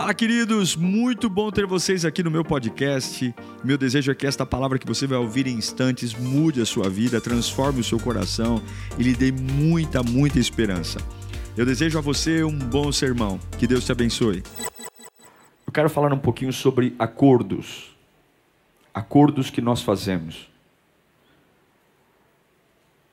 [0.00, 0.76] Fala, queridos!
[0.76, 3.34] Muito bom ter vocês aqui no meu podcast.
[3.62, 6.88] Meu desejo é que esta palavra que você vai ouvir em instantes mude a sua
[6.88, 8.62] vida, transforme o seu coração
[8.98, 10.98] e lhe dê muita, muita esperança.
[11.54, 13.38] Eu desejo a você um bom sermão.
[13.58, 14.42] Que Deus te abençoe.
[15.66, 17.94] Eu quero falar um pouquinho sobre acordos.
[18.94, 20.48] Acordos que nós fazemos.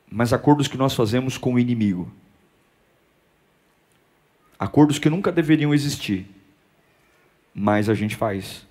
[0.10, 2.10] Mas acordos que nós fazemos com o inimigo.
[4.58, 6.37] Acordos que nunca deveriam existir
[7.58, 8.68] mas a gente faz.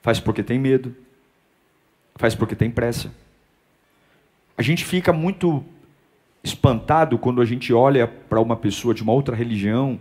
[0.00, 0.96] Faz porque tem medo,
[2.16, 3.12] faz porque tem pressa.
[4.56, 5.62] A gente fica muito
[6.42, 10.00] espantado quando a gente olha para uma pessoa de uma outra religião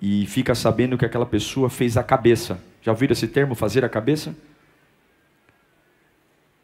[0.00, 2.62] e fica sabendo que aquela pessoa fez a cabeça.
[2.80, 4.36] Já ouviram esse termo, fazer a cabeça?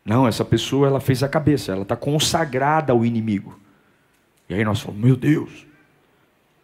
[0.05, 3.59] Não, essa pessoa ela fez a cabeça, ela está consagrada ao inimigo.
[4.49, 5.67] E aí nós falamos, meu Deus.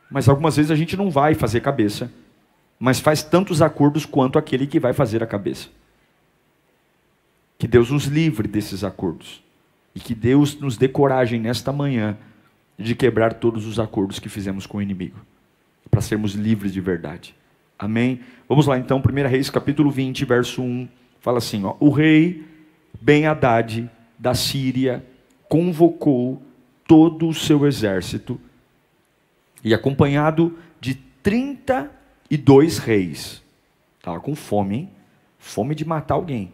[0.08, 2.10] Mas algumas vezes a gente não vai fazer cabeça
[2.84, 5.70] mas faz tantos acordos quanto aquele que vai fazer a cabeça.
[7.56, 9.42] Que Deus nos livre desses acordos.
[9.94, 12.14] E que Deus nos dê coragem nesta manhã
[12.78, 15.16] de quebrar todos os acordos que fizemos com o inimigo.
[15.90, 17.34] Para sermos livres de verdade.
[17.78, 18.20] Amém?
[18.46, 20.86] Vamos lá então, 1 Reis capítulo 20, verso 1.
[21.22, 22.44] Fala assim: ó, O rei
[23.00, 25.02] Ben-Hadad da Síria
[25.48, 26.42] convocou
[26.86, 28.38] todo o seu exército
[29.64, 32.03] e acompanhado de 30
[32.34, 33.40] e dois reis.
[33.98, 34.90] Estava com fome, hein?
[35.38, 36.52] Fome de matar alguém.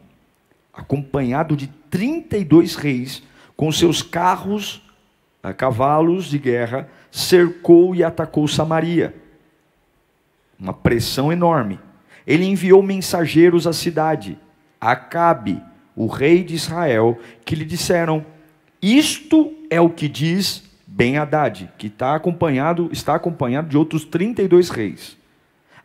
[0.75, 3.23] Acompanhado de 32 reis,
[3.57, 4.83] com seus carros,
[5.57, 9.15] cavalos de guerra, cercou e atacou Samaria.
[10.59, 11.81] Uma pressão enorme.
[12.27, 14.39] Ele enviou mensageiros à cidade,
[14.79, 15.63] a Acabe,
[15.97, 18.25] o rei de Israel, que lhe disseram:
[18.83, 24.69] Isto é o que diz Ben Haddad, que está acompanhado, está acompanhado de outros 32
[24.69, 25.20] reis.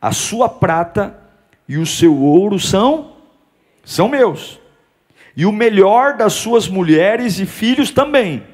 [0.06, 1.20] A sua prata
[1.68, 3.14] e o seu ouro são
[3.84, 4.60] são meus.
[5.36, 8.46] E o melhor das suas mulheres e filhos também.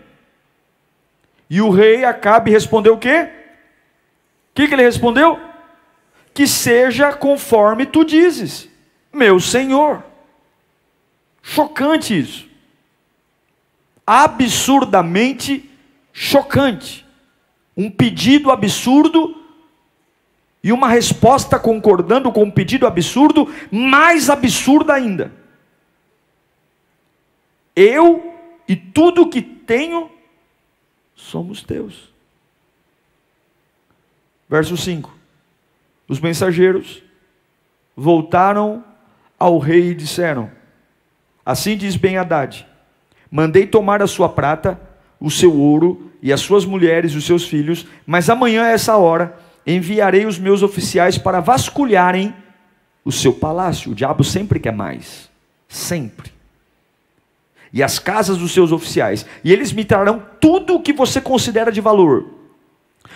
[1.49, 3.23] E o rei Acabe respondeu o quê?
[3.23, 5.41] O que, que ele respondeu?
[6.33, 8.69] Que seja conforme tu dizes,
[9.11, 10.05] meu senhor.
[11.41, 12.47] Chocante isso.
[14.07, 15.69] Absurdamente
[16.13, 17.05] chocante.
[17.75, 19.40] Um pedido absurdo
[20.63, 25.31] e uma resposta concordando com um pedido absurdo, mais absurda ainda.
[27.75, 28.35] Eu
[28.67, 30.09] e tudo que tenho
[31.15, 32.11] somos teus.
[34.47, 35.11] Verso 5:
[36.07, 37.01] Os mensageiros
[37.95, 38.83] voltaram
[39.39, 40.51] ao rei e disseram:
[41.43, 42.67] Assim diz Ben Haddad:
[43.31, 44.79] Mandei tomar a sua prata,
[45.19, 48.95] o seu ouro e as suas mulheres e os seus filhos, mas amanhã a essa
[48.97, 52.33] hora enviarei os meus oficiais para vasculharem
[53.03, 53.91] o seu palácio.
[53.91, 55.29] O diabo sempre quer mais.
[55.67, 56.31] Sempre.
[57.73, 59.25] E as casas dos seus oficiais.
[59.43, 62.25] E eles me trarão tudo o que você considera de valor.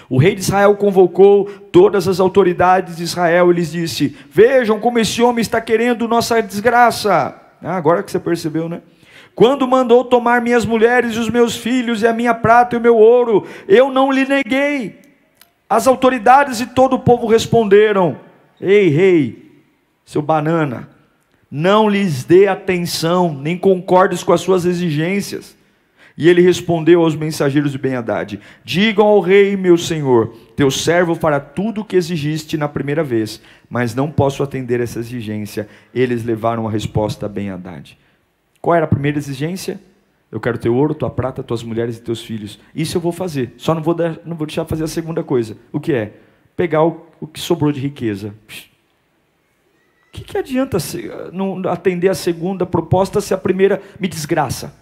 [0.10, 5.00] O rei de Israel convocou todas as autoridades de Israel e lhes disse: Vejam como
[5.00, 7.42] esse homem está querendo nossa desgraça.
[7.62, 8.82] Ah, agora que você percebeu, né?
[9.34, 12.82] Quando mandou tomar minhas mulheres e os meus filhos e a minha prata e o
[12.82, 15.05] meu ouro, eu não lhe neguei.
[15.70, 18.18] As autoridades e todo o povo responderam:
[18.62, 19.64] Ei, rei,
[20.06, 20.90] seu banana,
[21.50, 25.56] não lhes dê atenção, nem concordes com as suas exigências.
[26.18, 31.40] E ele respondeu aos mensageiros de Ben-Hadad: Digam ao rei, meu senhor, teu servo fará
[31.40, 35.68] tudo o que exigiste na primeira vez, mas não posso atender essa exigência.
[35.94, 37.98] Eles levaram a resposta a Ben-Hadad.
[38.62, 39.80] Qual era a primeira exigência?
[40.36, 42.60] Eu quero teu ouro, tua prata, tuas mulheres e teus filhos.
[42.76, 43.54] Isso eu vou fazer.
[43.56, 45.56] Só não vou, dar, não vou deixar fazer a segunda coisa.
[45.72, 46.12] O que é?
[46.58, 48.36] Pegar o, o que sobrou de riqueza.
[48.50, 54.76] O que, que adianta se, não atender a segunda proposta se a primeira me desgraça?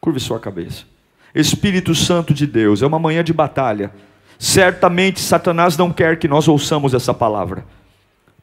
[0.00, 0.82] Curve sua cabeça.
[1.32, 3.92] Espírito Santo de Deus, é uma manhã de batalha.
[4.36, 7.64] Certamente Satanás não quer que nós ouçamos essa palavra.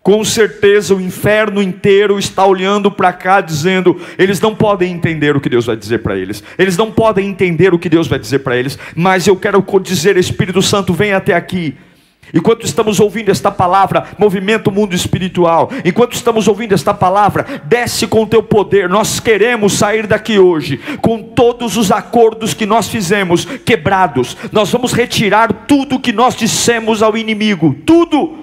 [0.03, 5.39] Com certeza o inferno inteiro está olhando para cá dizendo, eles não podem entender o
[5.39, 6.43] que Deus vai dizer para eles.
[6.57, 10.17] Eles não podem entender o que Deus vai dizer para eles, mas eu quero dizer,
[10.17, 11.75] Espírito Santo, vem até aqui.
[12.33, 15.69] Enquanto estamos ouvindo esta palavra, movimenta o mundo espiritual.
[15.83, 18.89] Enquanto estamos ouvindo esta palavra, desce com teu poder.
[18.89, 24.37] Nós queremos sair daqui hoje com todos os acordos que nós fizemos quebrados.
[24.51, 28.40] Nós vamos retirar tudo que nós dissemos ao inimigo, tudo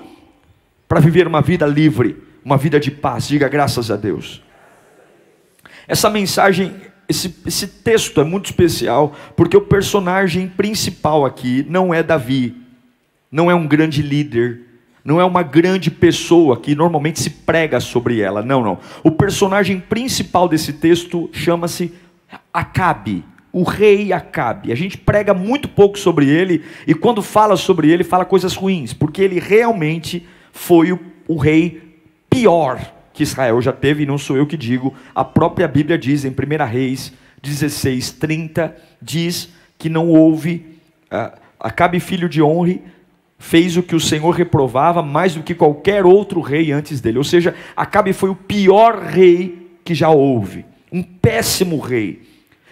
[0.88, 3.28] para viver uma vida livre, uma vida de paz.
[3.28, 4.42] Diga graças a Deus.
[5.86, 6.74] Essa mensagem,
[7.08, 12.56] esse, esse texto é muito especial, porque o personagem principal aqui não é Davi,
[13.30, 14.62] não é um grande líder,
[15.04, 18.42] não é uma grande pessoa que normalmente se prega sobre ela.
[18.42, 18.78] Não, não.
[19.02, 21.92] O personagem principal desse texto chama-se
[22.52, 24.70] Acabe, o rei Acabe.
[24.70, 28.92] A gente prega muito pouco sobre ele e quando fala sobre ele, fala coisas ruins,
[28.92, 30.26] porque ele realmente
[30.58, 31.80] foi o, o rei
[32.28, 32.80] pior
[33.12, 36.30] que Israel já teve, e não sou eu que digo, a própria Bíblia diz em
[36.30, 40.66] 1 Reis 16, 30, diz que não houve,
[41.12, 42.82] uh, Acabe filho de Honre,
[43.38, 47.18] fez o que o Senhor reprovava mais do que qualquer outro rei antes dele.
[47.18, 52.22] Ou seja, Acabe foi o pior rei que já houve, um péssimo rei,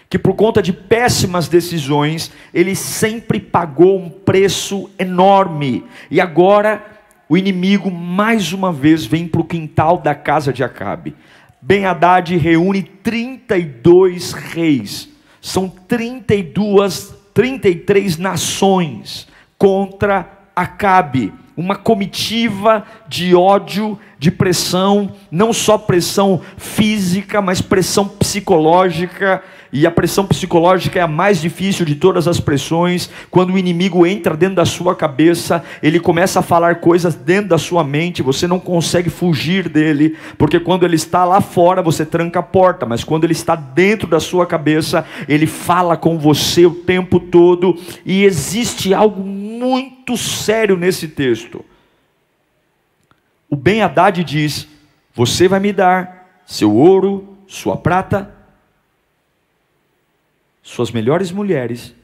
[0.09, 5.83] que por conta de péssimas decisões, ele sempre pagou um preço enorme.
[6.11, 6.96] E agora
[7.29, 11.15] o inimigo mais uma vez vem para o quintal da casa de Acabe.
[11.61, 15.09] Ben Haddad reúne 32 reis,
[15.41, 19.27] são 32, 33 nações
[19.57, 29.43] contra Acabe, uma comitiva de ódio, de pressão, não só pressão física, mas pressão psicológica,
[29.71, 33.09] e a pressão psicológica é a mais difícil de todas as pressões.
[33.29, 37.57] Quando o inimigo entra dentro da sua cabeça, ele começa a falar coisas dentro da
[37.57, 42.39] sua mente, você não consegue fugir dele, porque quando ele está lá fora, você tranca
[42.39, 46.71] a porta, mas quando ele está dentro da sua cabeça, ele fala com você o
[46.71, 51.63] tempo todo, e existe algo muito sério nesse texto.
[53.49, 54.67] O Ben Haddad diz:
[55.13, 58.36] Você vai me dar seu ouro, sua prata,
[60.67, 61.95] suas melhores mulheres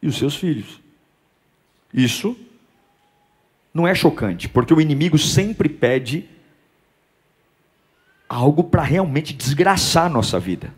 [0.00, 0.80] e os seus filhos.
[1.92, 2.36] Isso
[3.72, 6.28] não é chocante, porque o inimigo sempre pede
[8.28, 10.72] algo para realmente desgraçar a nossa vida.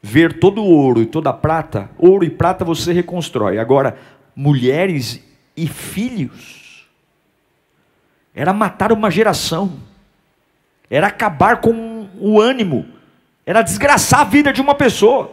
[0.00, 3.58] Ver todo o ouro e toda a prata, ouro e prata você reconstrói.
[3.58, 3.98] Agora,
[4.34, 5.20] mulheres
[5.56, 6.88] e filhos,
[8.32, 9.72] era matar uma geração,
[10.88, 12.99] era acabar com o ânimo
[13.44, 15.32] era desgraçar a vida de uma pessoa.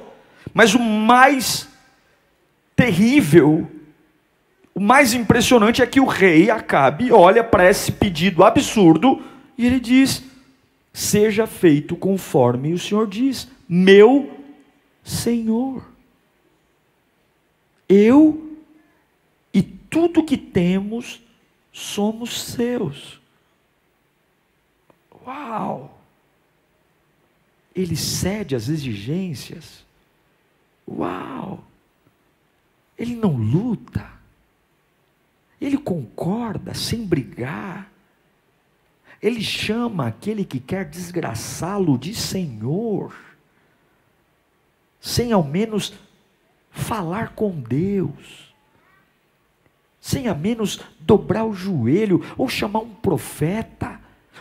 [0.54, 1.68] Mas o mais
[2.76, 3.70] terrível,
[4.74, 9.22] o mais impressionante é que o rei Acabe olha para esse pedido absurdo
[9.58, 10.24] e ele diz:
[10.94, 14.32] Seja feito conforme o Senhor diz, meu
[15.04, 15.84] Senhor.
[17.90, 18.56] Eu
[19.54, 21.22] e tudo que temos
[21.72, 23.20] somos seus.
[25.26, 25.97] Uau!
[27.78, 29.86] Ele cede às exigências.
[30.88, 31.64] Uau!
[32.98, 34.10] Ele não luta.
[35.62, 37.92] Ele concorda sem brigar.
[39.22, 43.16] Ele chama aquele que quer desgraçá-lo de Senhor,
[45.00, 45.94] sem ao menos
[46.72, 48.54] falar com Deus,
[50.00, 53.97] sem ao menos dobrar o joelho ou chamar um profeta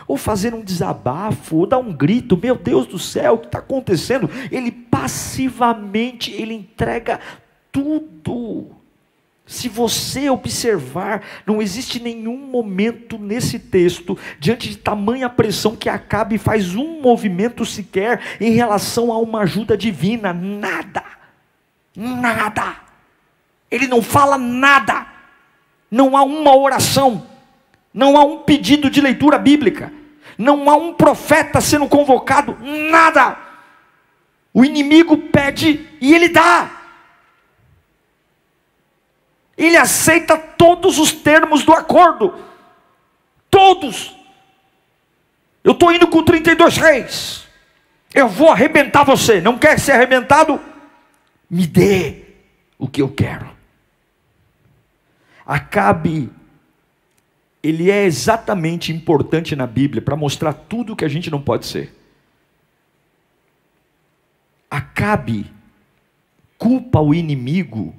[0.07, 3.59] ou fazer um desabafo, ou dar um grito, meu Deus do céu, o que está
[3.59, 4.29] acontecendo?
[4.51, 7.19] Ele passivamente, ele entrega
[7.71, 8.77] tudo.
[9.45, 16.37] Se você observar, não existe nenhum momento nesse texto, diante de tamanha pressão, que acabe
[16.37, 20.33] faz um movimento sequer em relação a uma ajuda divina.
[20.33, 21.03] Nada.
[21.95, 22.75] Nada.
[23.71, 25.07] Ele não fala nada.
[25.89, 27.36] Não há uma oração
[27.97, 29.91] não há um pedido de leitura bíblica,
[30.37, 33.35] não há um profeta sendo convocado, nada.
[34.53, 36.69] O inimigo pede e ele dá.
[39.57, 42.35] Ele aceita todos os termos do acordo.
[43.49, 44.15] Todos.
[45.63, 47.47] Eu estou indo com 32 reis.
[48.13, 49.41] Eu vou arrebentar você.
[49.41, 50.61] Não quer ser arrebentado?
[51.49, 52.25] Me dê
[52.77, 53.49] o que eu quero.
[55.43, 56.29] Acabe
[57.67, 61.65] ele é exatamente importante na Bíblia para mostrar tudo o que a gente não pode
[61.65, 61.93] ser.
[64.71, 65.51] Acabe
[66.57, 67.93] culpa o inimigo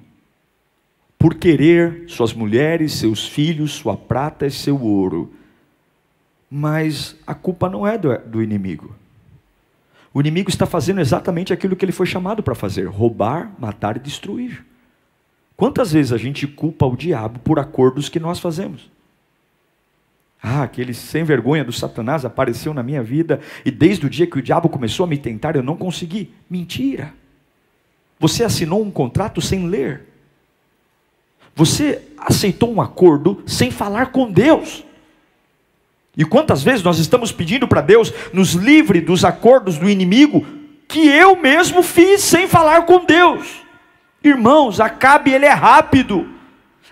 [1.18, 5.34] por querer suas mulheres, seus filhos, sua prata e seu ouro.
[6.50, 8.96] Mas a culpa não é do, do inimigo.
[10.14, 14.00] O inimigo está fazendo exatamente aquilo que ele foi chamado para fazer: roubar, matar e
[14.00, 14.64] destruir.
[15.54, 18.90] Quantas vezes a gente culpa o diabo por acordos que nós fazemos?
[20.42, 24.38] Ah, aquele sem vergonha do Satanás apareceu na minha vida e desde o dia que
[24.38, 26.32] o diabo começou a me tentar eu não consegui.
[26.48, 27.12] Mentira.
[28.20, 30.06] Você assinou um contrato sem ler.
[31.54, 34.84] Você aceitou um acordo sem falar com Deus.
[36.16, 40.46] E quantas vezes nós estamos pedindo para Deus nos livre dos acordos do inimigo
[40.86, 43.62] que eu mesmo fiz sem falar com Deus?
[44.22, 46.28] Irmãos, Acabe ele é rápido.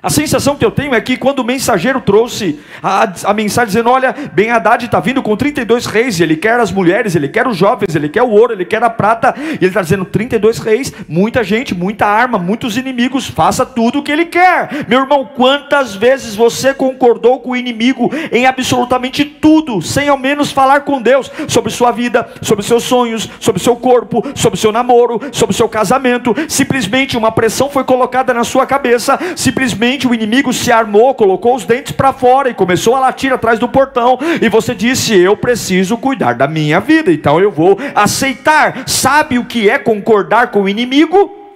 [0.03, 3.91] A sensação que eu tenho é que quando o mensageiro trouxe a, a mensagem dizendo:
[3.91, 7.57] Olha, Ben Haddad está vindo com 32 reis, ele quer as mulheres, ele quer os
[7.57, 10.93] jovens, ele quer o ouro, ele quer a prata, e ele está dizendo: 32 reis,
[11.09, 14.87] muita gente, muita arma, muitos inimigos, faça tudo o que ele quer.
[14.87, 20.51] Meu irmão, quantas vezes você concordou com o inimigo em absolutamente tudo, sem ao menos
[20.51, 25.21] falar com Deus sobre sua vida, sobre seus sonhos, sobre seu corpo, sobre seu namoro,
[25.31, 26.35] sobre seu casamento?
[26.49, 31.65] Simplesmente uma pressão foi colocada na sua cabeça, simplesmente o inimigo se armou, colocou os
[31.65, 34.19] dentes para fora e começou a latir atrás do portão.
[34.43, 38.83] E você disse: Eu preciso cuidar da minha vida, então eu vou aceitar.
[38.85, 41.55] Sabe o que é concordar com o inimigo?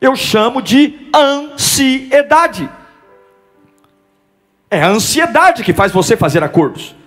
[0.00, 2.68] Eu chamo de ansiedade.
[4.68, 6.98] É a ansiedade que faz você fazer acordos.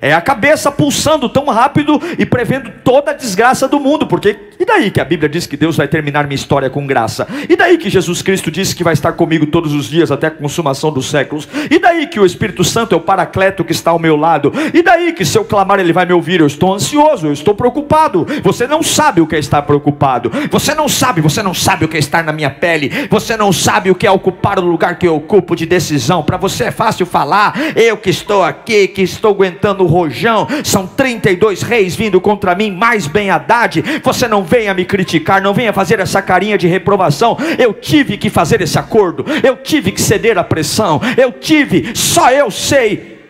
[0.00, 4.64] É a cabeça pulsando tão rápido e prevendo toda a desgraça do mundo, porque e
[4.64, 7.26] daí que a Bíblia diz que Deus vai terminar minha história com graça?
[7.48, 10.30] E daí que Jesus Cristo disse que vai estar comigo todos os dias até a
[10.30, 11.48] consumação dos séculos?
[11.70, 14.52] E daí que o Espírito Santo é o paracleto que está ao meu lado?
[14.72, 16.40] E daí que se eu clamar ele vai me ouvir?
[16.40, 18.26] Eu estou ansioso, eu estou preocupado.
[18.42, 20.30] Você não sabe o que é estar preocupado.
[20.50, 22.90] Você não sabe, você não sabe o que é estar na minha pele.
[23.10, 26.22] Você não sabe o que é ocupar o lugar que eu ocupo de decisão.
[26.22, 30.86] Para você é fácil falar, eu que estou aqui, que estou aguentando o rojão, são
[30.86, 33.82] 32 reis vindo contra mim, mais bem Haddad.
[34.02, 37.36] Você não venha me criticar, não venha fazer essa carinha de reprovação.
[37.58, 42.30] Eu tive que fazer esse acordo, eu tive que ceder à pressão, eu tive, só
[42.30, 43.20] eu sei.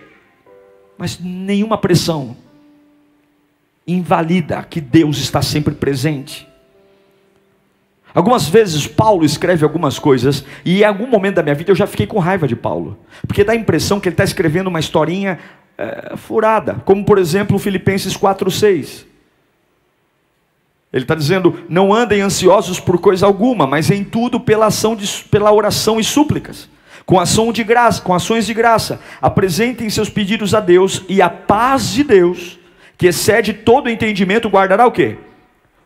[0.97, 2.37] Mas nenhuma pressão
[3.87, 6.47] invalida que Deus está sempre presente.
[8.15, 11.87] Algumas vezes Paulo escreve algumas coisas, e em algum momento da minha vida eu já
[11.87, 15.39] fiquei com raiva de Paulo, porque dá a impressão que ele está escrevendo uma historinha
[15.77, 19.05] é, furada, como por exemplo Filipenses 4,6.
[20.97, 25.07] Ele está dizendo: não andem ansiosos por coisa alguma, mas em tudo pela ação de,
[25.31, 26.71] pela oração e súplicas,
[27.05, 31.29] com ação de graça, com ações de graça, apresentem seus pedidos a Deus e a
[31.29, 32.59] paz de Deus,
[32.97, 35.19] que excede todo entendimento, guardará o quê?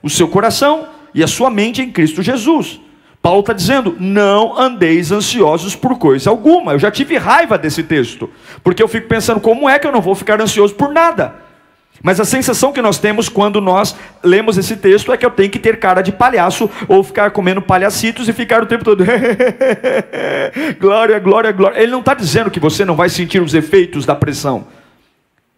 [0.01, 2.81] O seu coração e a sua mente em Cristo Jesus.
[3.21, 6.73] Paulo está dizendo: não andeis ansiosos por coisa alguma.
[6.73, 8.31] Eu já tive raiva desse texto,
[8.63, 11.50] porque eu fico pensando: como é que eu não vou ficar ansioso por nada?
[12.03, 15.51] Mas a sensação que nós temos quando nós lemos esse texto é que eu tenho
[15.51, 19.05] que ter cara de palhaço ou ficar comendo palhacitos e ficar o tempo todo.
[20.81, 21.79] glória, glória, glória.
[21.81, 24.67] Ele não está dizendo que você não vai sentir os efeitos da pressão.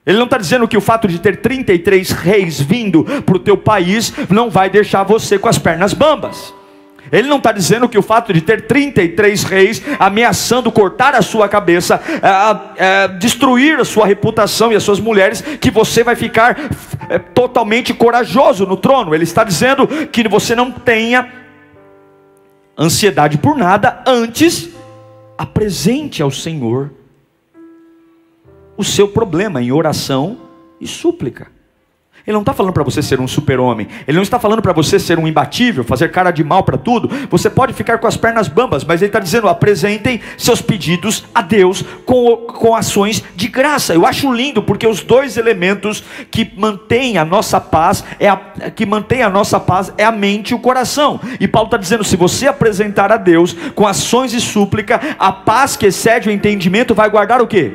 [0.04, 3.56] Ele não está dizendo que o fato de ter 33 reis vindo para o teu
[3.56, 6.52] país não vai deixar você com as pernas bambas.
[7.10, 11.48] Ele não está dizendo que o fato de ter 33 reis ameaçando cortar a sua
[11.48, 12.00] cabeça,
[12.76, 16.56] é, é, destruir a sua reputação e as suas mulheres, que você vai ficar
[17.08, 19.14] é, totalmente corajoso no trono.
[19.14, 21.30] Ele está dizendo que você não tenha
[22.78, 24.70] ansiedade por nada, antes
[25.36, 26.90] apresente ao Senhor
[28.76, 30.38] o seu problema em oração
[30.80, 31.51] e súplica.
[32.24, 33.88] Ele não está falando para você ser um super-homem.
[34.06, 37.10] Ele não está falando para você ser um imbatível, fazer cara de mal para tudo.
[37.28, 41.42] Você pode ficar com as pernas bambas, mas ele está dizendo: apresentem seus pedidos a
[41.42, 43.92] Deus com, com ações de graça.
[43.92, 48.86] Eu acho lindo porque os dois elementos que mantêm a nossa paz é a, que
[48.86, 51.20] mantém a nossa paz é a mente e o coração.
[51.40, 55.76] E Paulo está dizendo: se você apresentar a Deus com ações e súplica, a paz
[55.76, 57.72] que excede o entendimento vai guardar o que?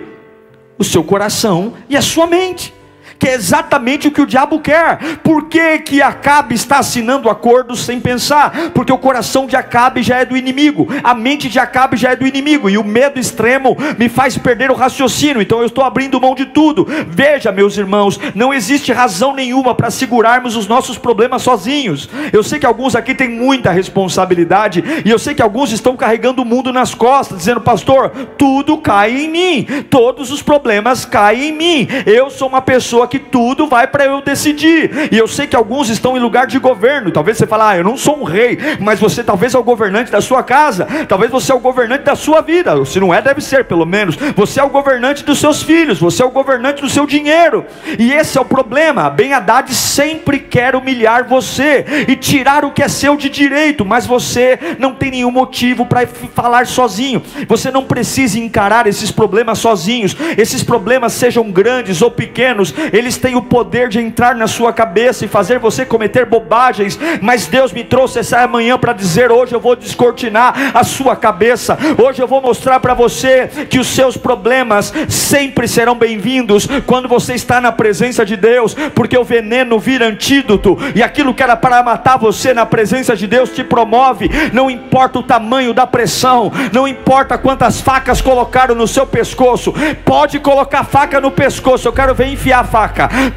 [0.79, 2.76] O seu coração e a sua mente
[3.19, 5.17] que é exatamente o que o diabo quer.
[5.23, 8.71] Por que, que Acabe está assinando acordos sem pensar?
[8.73, 12.15] Porque o coração de Acabe já é do inimigo, a mente de Acabe já é
[12.15, 16.21] do inimigo, e o medo extremo me faz perder o raciocínio, então eu estou abrindo
[16.21, 16.87] mão de tudo.
[17.07, 22.09] Veja, meus irmãos, não existe razão nenhuma para segurarmos os nossos problemas sozinhos.
[22.31, 26.41] Eu sei que alguns aqui têm muita responsabilidade, e eu sei que alguns estão carregando
[26.41, 31.53] o mundo nas costas, dizendo, pastor, tudo cai em mim, todos os problemas caem em
[31.53, 31.87] mim.
[32.05, 35.09] Eu sou uma pessoa que tudo vai para eu decidir.
[35.11, 37.11] E eu sei que alguns estão em lugar de governo.
[37.11, 40.11] Talvez você fale, ah, eu não sou um rei, mas você talvez é o governante
[40.11, 42.85] da sua casa, talvez você é o governante da sua vida.
[42.85, 44.15] Se não é, deve ser, pelo menos.
[44.35, 47.65] Você é o governante dos seus filhos, você é o governante do seu dinheiro.
[47.97, 49.09] E esse é o problema.
[49.09, 54.05] Ben Haddad sempre quer humilhar você e tirar o que é seu de direito, mas
[54.05, 57.21] você não tem nenhum motivo para falar sozinho.
[57.47, 60.15] Você não precisa encarar esses problemas sozinhos.
[60.37, 65.23] Esses problemas sejam grandes ou pequenos, eles têm o poder de entrar na sua cabeça
[65.23, 69.59] e fazer você cometer bobagens, mas Deus me trouxe essa manhã para dizer: hoje eu
[69.59, 74.93] vou descortinar a sua cabeça, hoje eu vou mostrar para você que os seus problemas
[75.09, 80.77] sempre serão bem-vindos quando você está na presença de Deus, porque o veneno vira antídoto,
[80.95, 85.19] e aquilo que era para matar você na presença de Deus te promove, não importa
[85.19, 89.73] o tamanho da pressão, não importa quantas facas colocaram no seu pescoço,
[90.03, 92.86] pode colocar faca no pescoço, eu quero ver enfiar a faca,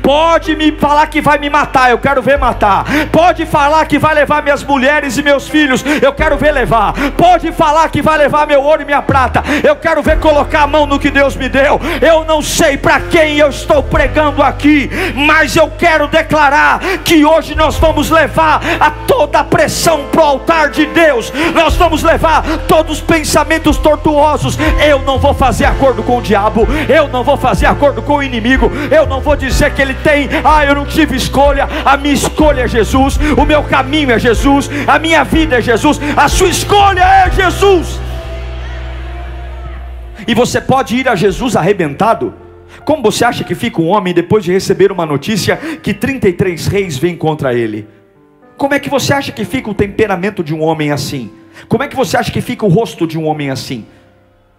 [0.02, 4.14] pode me falar que vai me matar, eu quero ver matar, pode falar que vai
[4.14, 8.47] levar minhas mulheres e meus filhos, eu quero ver levar, pode falar que vai levar
[8.47, 11.49] meu ouro e minha prata, eu quero ver colocar a mão no que Deus me
[11.49, 17.25] deu, eu não sei para quem eu estou pregando aqui, mas eu quero declarar que
[17.25, 22.02] hoje nós vamos levar a toda a pressão para o altar de Deus, nós vamos
[22.02, 24.59] levar todos os pensamentos tortuosos.
[24.87, 28.23] Eu não vou fazer acordo com o diabo, eu não vou fazer acordo com o
[28.23, 32.14] inimigo, eu não vou dizer que ele tem, ah, eu não tive escolha, a minha
[32.14, 36.49] escolha é Jesus, o meu caminho é Jesus, a minha vida é Jesus, a sua
[36.49, 38.00] escolha é Jesus.
[40.26, 42.35] E você pode ir a Jesus arrebentado.
[42.85, 46.97] Como você acha que fica um homem depois de receber uma notícia que 33 reis
[46.97, 47.88] vêm contra ele?
[48.56, 51.30] Como é que você acha que fica o temperamento de um homem assim?
[51.68, 53.87] Como é que você acha que fica o rosto de um homem assim?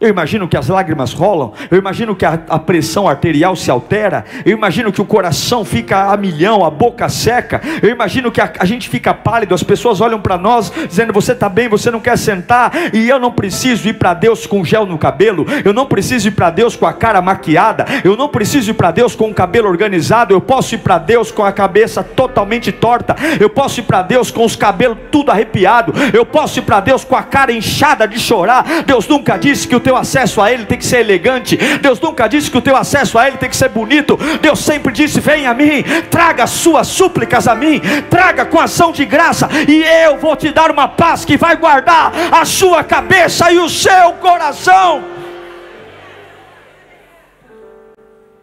[0.01, 4.25] Eu imagino que as lágrimas rolam, eu imagino que a, a, pressão arterial se altera,
[4.43, 8.51] eu imagino que o coração fica a milhão, a boca seca, eu imagino que a,
[8.58, 12.00] a gente fica pálido, as pessoas olham para nós dizendo: Você está bem, você não
[12.00, 15.86] quer sentar, e eu não preciso ir para Deus com gel no cabelo, eu não
[15.86, 19.29] preciso ir para Deus com a cara maquiada, eu não preciso ir para Deus com
[19.29, 23.81] o cabelo organizado, eu posso ir para Deus com a cabeça totalmente torta, eu posso
[23.81, 27.22] ir para Deus com os cabelos tudo arrepiado, eu posso ir para Deus com a
[27.22, 28.65] cara inchada de chorar.
[28.84, 31.57] Deus nunca disse que o teu teu acesso a Ele tem que ser elegante.
[31.81, 34.17] Deus nunca disse que o teu acesso a Ele tem que ser bonito.
[34.41, 39.03] Deus sempre disse: Vem a mim, traga suas súplicas a mim, traga com ação de
[39.05, 43.60] graça, e eu vou te dar uma paz que vai guardar a sua cabeça e
[43.60, 45.03] o seu coração.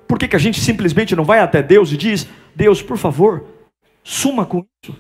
[0.07, 3.45] Por que, que a gente simplesmente não vai até Deus e diz: Deus, por favor,
[4.05, 4.95] suma com isso?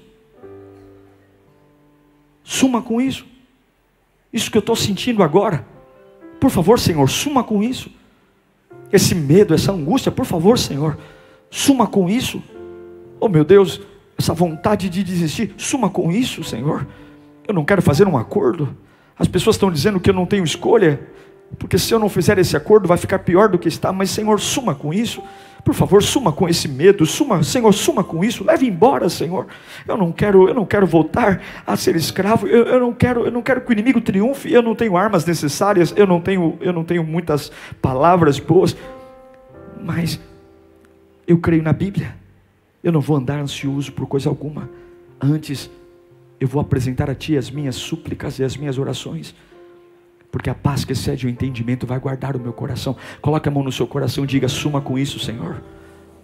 [2.42, 3.26] Suma com isso.
[4.32, 5.77] Isso que eu estou sentindo agora.
[6.38, 7.90] Por favor, Senhor, suma com isso.
[8.92, 10.98] Esse medo, essa angústia, por favor, Senhor,
[11.50, 12.42] suma com isso.
[13.20, 13.80] Oh meu Deus,
[14.16, 16.86] essa vontade de desistir, suma com isso, Senhor.
[17.46, 18.76] Eu não quero fazer um acordo.
[19.18, 21.00] As pessoas estão dizendo que eu não tenho escolha,
[21.56, 24.38] porque se eu não fizer esse acordo vai ficar pior do que está, mas Senhor,
[24.40, 25.22] suma com isso.
[25.64, 29.46] Por favor, suma com esse medo, suma, Senhor, suma com isso, leve embora, Senhor.
[29.86, 32.46] Eu não quero, eu não quero voltar a ser escravo.
[32.46, 34.52] Eu, eu, não quero, eu não quero que o inimigo triunfe.
[34.52, 37.50] Eu não tenho armas necessárias, eu não tenho, eu não tenho muitas
[37.82, 38.76] palavras boas,
[39.82, 40.20] mas
[41.26, 42.14] eu creio na Bíblia.
[42.82, 44.70] Eu não vou andar ansioso por coisa alguma.
[45.20, 45.68] Antes,
[46.40, 49.34] eu vou apresentar a Ti as minhas súplicas e as minhas orações
[50.30, 52.96] porque a paz que excede o entendimento vai guardar o meu coração.
[53.20, 55.62] Coloque a mão no seu coração e diga: suma com isso, Senhor.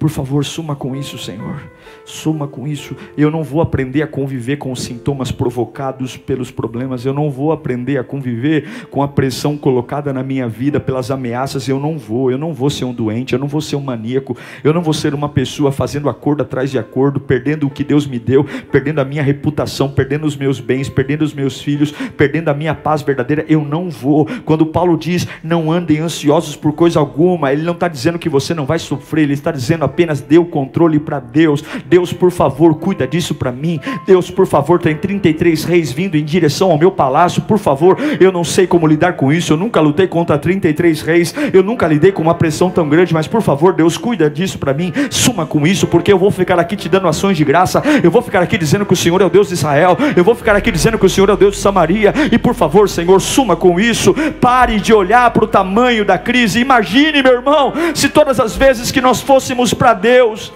[0.05, 1.63] Por favor, suma com isso, Senhor.
[2.05, 2.95] Suma com isso.
[3.17, 7.07] Eu não vou aprender a conviver com os sintomas provocados pelos problemas.
[7.07, 11.67] Eu não vou aprender a conviver com a pressão colocada na minha vida pelas ameaças.
[11.67, 12.31] Eu não vou.
[12.31, 13.33] Eu não vou ser um doente.
[13.33, 14.37] Eu não vou ser um maníaco.
[14.63, 18.07] Eu não vou ser uma pessoa fazendo acordo atrás de acordo, perdendo o que Deus
[18.07, 22.51] me deu, perdendo a minha reputação, perdendo os meus bens, perdendo os meus filhos, perdendo
[22.51, 23.47] a minha paz verdadeira.
[23.49, 24.29] Eu não vou.
[24.45, 28.53] Quando Paulo diz não andem ansiosos por coisa alguma, ele não está dizendo que você
[28.53, 29.23] não vai sofrer.
[29.23, 31.63] Ele está dizendo apenas dê o controle para Deus.
[31.87, 33.81] Deus, por favor, cuida disso para mim.
[34.05, 37.43] Deus, por favor, tem 33 reis vindo em direção ao meu palácio.
[37.43, 39.53] Por favor, eu não sei como lidar com isso.
[39.53, 41.35] Eu nunca lutei contra 33 reis.
[41.53, 43.15] Eu nunca lidei com uma pressão tão grande.
[43.15, 44.93] Mas, por favor, Deus, cuida disso para mim.
[45.11, 47.83] Suma com isso, porque eu vou ficar aqui te dando ações de graça.
[48.03, 49.97] Eu vou ficar aqui dizendo que o Senhor é o Deus de Israel.
[50.17, 52.13] Eu vou ficar aqui dizendo que o Senhor é o Deus de Samaria.
[52.33, 54.15] E, por favor, Senhor, suma com isso.
[54.41, 56.59] Pare de olhar para o tamanho da crise.
[56.59, 60.53] Imagine, meu irmão, se todas as vezes que nós fôssemos para Deus,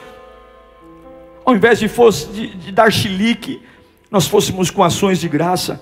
[1.45, 3.63] ao invés de, fosse, de, de dar chilique,
[4.11, 5.81] nós fôssemos com ações de graça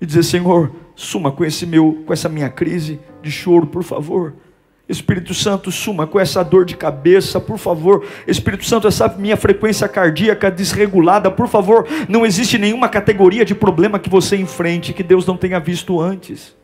[0.00, 4.34] e dizer: Senhor, suma com, esse meu, com essa minha crise de choro, por favor.
[4.88, 8.04] Espírito Santo, suma com essa dor de cabeça, por favor.
[8.26, 11.86] Espírito Santo, essa minha frequência cardíaca desregulada, por favor.
[12.08, 16.56] Não existe nenhuma categoria de problema que você enfrente que Deus não tenha visto antes.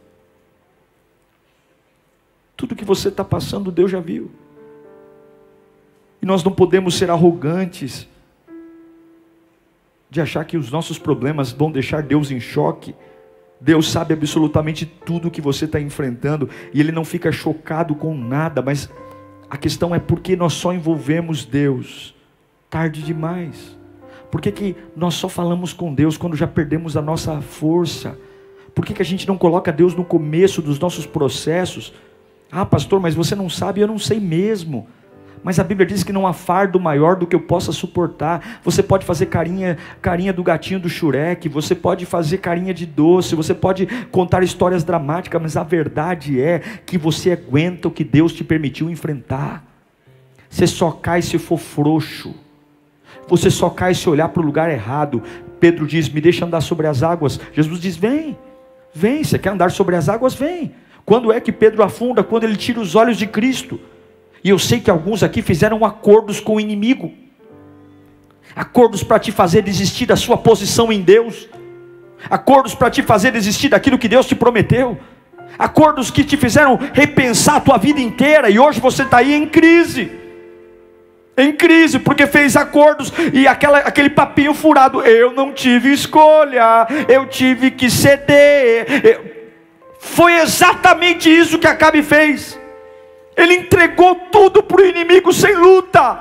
[2.57, 4.31] Tudo que você está passando, Deus já viu.
[6.21, 8.09] E nós não podemos ser arrogantes
[10.09, 12.95] de achar que os nossos problemas vão deixar Deus em choque.
[13.61, 18.63] Deus sabe absolutamente tudo que você está enfrentando e Ele não fica chocado com nada,
[18.63, 18.91] mas
[19.49, 22.15] A questão é por que nós só envolvemos Deus
[22.69, 23.77] tarde demais?
[24.31, 28.19] Por que, que nós só falamos com Deus quando já perdemos a nossa força?
[28.75, 31.95] Por que, que a gente não coloca Deus no começo dos nossos processos?
[32.51, 34.89] Ah, pastor, mas você não sabe, eu não sei mesmo.
[35.47, 38.59] Mas a Bíblia diz que não há fardo maior do que eu possa suportar.
[38.65, 43.37] Você pode fazer carinha, carinha do gatinho do Shurek, você pode fazer carinha de doce,
[43.37, 48.33] você pode contar histórias dramáticas, mas a verdade é que você aguenta o que Deus
[48.33, 49.65] te permitiu enfrentar.
[50.51, 52.35] Você só cai se for frouxo.
[53.29, 55.23] Você só cai se olhar para o lugar errado.
[55.61, 57.39] Pedro diz: Me deixa andar sobre as águas.
[57.53, 58.37] Jesus diz: Vem,
[58.93, 59.23] vem.
[59.23, 60.35] Você quer andar sobre as águas?
[60.35, 60.75] Vem.
[61.05, 62.25] Quando é que Pedro afunda?
[62.25, 63.79] Quando ele tira os olhos de Cristo.
[64.47, 67.13] E eu sei que alguns aqui fizeram acordos com o inimigo
[68.55, 71.49] acordos para te fazer desistir da sua posição em Deus,
[72.31, 74.97] acordos para te fazer desistir daquilo que Deus te prometeu,
[75.59, 79.47] acordos que te fizeram repensar a tua vida inteira, e hoje você está aí em
[79.49, 80.13] crise.
[81.37, 85.03] Em crise, porque fez acordos e aquela, aquele papinho furado.
[85.03, 89.05] Eu não tive escolha, eu tive que ceder.
[89.05, 89.25] Eu...
[89.99, 92.57] Foi exatamente isso que Acabe fez.
[93.37, 96.19] Ele entregou tudo para o inimigo sem luta.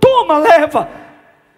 [0.00, 0.88] Toma, leva.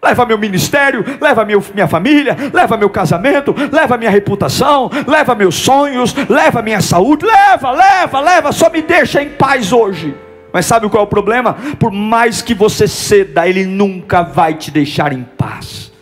[0.00, 5.56] Leva meu ministério, leva meu, minha família, leva meu casamento, leva minha reputação, leva meus
[5.56, 10.14] sonhos, leva minha saúde, leva, leva, leva, só me deixa em paz hoje.
[10.52, 11.54] Mas sabe qual é o problema?
[11.80, 15.92] Por mais que você ceda, ele nunca vai te deixar em paz.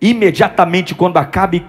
[0.00, 1.66] Imediatamente quando acabe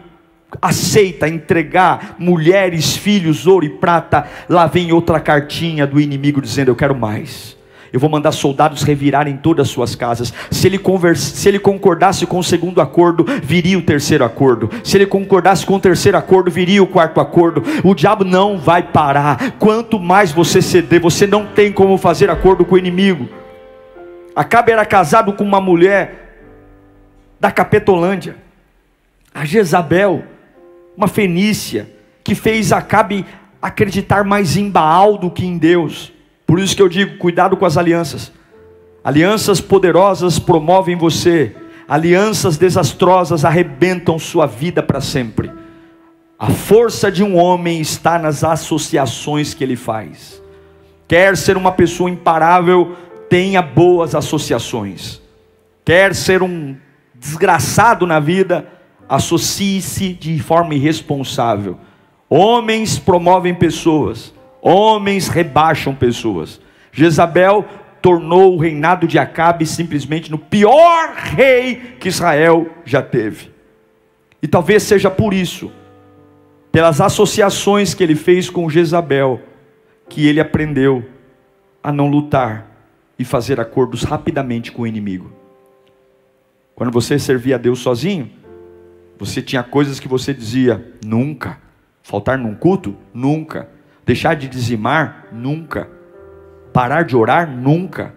[0.61, 6.75] aceita entregar mulheres, filhos, ouro e prata, lá vem outra cartinha do inimigo dizendo: Eu
[6.75, 7.55] quero mais.
[7.93, 10.33] Eu vou mandar soldados revirarem todas as suas casas.
[10.49, 14.69] Se ele, converse, se ele concordasse com o segundo acordo, viria o terceiro acordo.
[14.81, 17.61] Se ele concordasse com o terceiro acordo, viria o quarto acordo.
[17.83, 19.51] O diabo não vai parar.
[19.59, 23.27] Quanto mais você ceder, você não tem como fazer acordo com o inimigo.
[24.33, 26.21] Acabe era casado com uma mulher
[27.41, 28.37] da Capetolândia,
[29.33, 30.23] a Jezabel
[30.95, 31.89] uma fenícia,
[32.23, 33.25] que fez Acabe
[33.61, 36.11] acreditar mais em Baal do que em Deus.
[36.45, 38.31] Por isso que eu digo: cuidado com as alianças.
[39.03, 41.55] Alianças poderosas promovem você,
[41.87, 45.51] alianças desastrosas arrebentam sua vida para sempre.
[46.37, 50.41] A força de um homem está nas associações que ele faz.
[51.07, 52.95] Quer ser uma pessoa imparável,
[53.29, 55.21] tenha boas associações.
[55.85, 56.75] Quer ser um
[57.13, 58.67] desgraçado na vida,
[59.11, 61.77] associe-se de forma irresponsável.
[62.29, 66.61] Homens promovem pessoas, homens rebaixam pessoas.
[66.93, 67.65] Jezabel
[68.01, 73.51] tornou o reinado de Acabe simplesmente no pior rei que Israel já teve.
[74.41, 75.69] E talvez seja por isso,
[76.71, 79.41] pelas associações que ele fez com Jezabel,
[80.07, 81.05] que ele aprendeu
[81.83, 82.65] a não lutar
[83.19, 85.33] e fazer acordos rapidamente com o inimigo.
[86.73, 88.31] Quando você servia a Deus sozinho,
[89.21, 91.59] você tinha coisas que você dizia, nunca.
[92.01, 92.95] Faltar num culto?
[93.13, 93.69] Nunca.
[94.03, 95.27] Deixar de dizimar?
[95.31, 95.87] Nunca.
[96.73, 97.47] Parar de orar?
[97.47, 98.15] Nunca.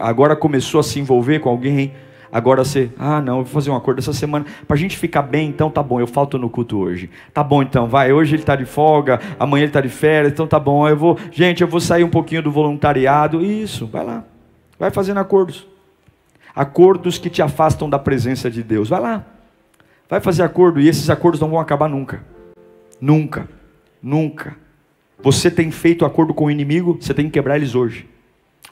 [0.00, 1.92] Agora começou a se envolver com alguém.
[2.30, 4.46] Agora você, ah não, vou fazer um acordo essa semana.
[4.64, 7.10] Para a gente ficar bem, então tá bom, eu falto no culto hoje.
[7.32, 8.12] Tá bom então, vai.
[8.12, 10.88] Hoje ele está de folga, amanhã ele está de férias, então tá bom.
[10.88, 13.44] Eu vou, gente, eu vou sair um pouquinho do voluntariado.
[13.44, 14.22] Isso, vai lá.
[14.78, 15.66] Vai fazendo acordos.
[16.54, 18.88] Acordos que te afastam da presença de Deus.
[18.88, 19.33] Vai lá.
[20.08, 22.22] Vai fazer acordo e esses acordos não vão acabar nunca.
[23.00, 23.48] Nunca.
[24.02, 24.56] Nunca.
[25.22, 28.06] Você tem feito acordo com o inimigo, você tem que quebrar eles hoje.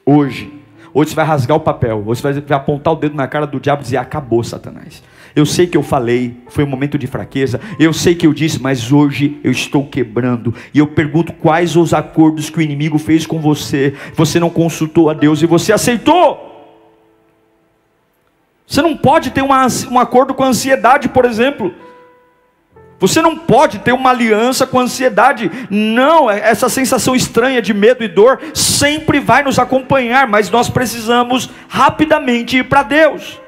[0.05, 0.53] Hoje.
[0.92, 2.03] Hoje você vai rasgar o papel.
[2.07, 5.03] Hoje você vai apontar o dedo na cara do diabo e dizer: Acabou, Satanás.
[5.35, 7.59] Eu sei que eu falei, foi um momento de fraqueza.
[7.79, 10.55] Eu sei que eu disse, mas hoje eu estou quebrando.
[10.75, 13.95] E eu pergunto quais os acordos que o inimigo fez com você.
[14.14, 16.52] Você não consultou a Deus e você aceitou.
[18.73, 21.75] Você não pode ter uma, um acordo com a ansiedade, por exemplo.
[22.99, 25.51] Você não pode ter uma aliança com a ansiedade.
[25.69, 30.71] Não, é, essa sensação estranha de medo e dor sempre vai nos acompanhar, mas nós
[30.71, 33.39] precisamos rapidamente ir para Deus.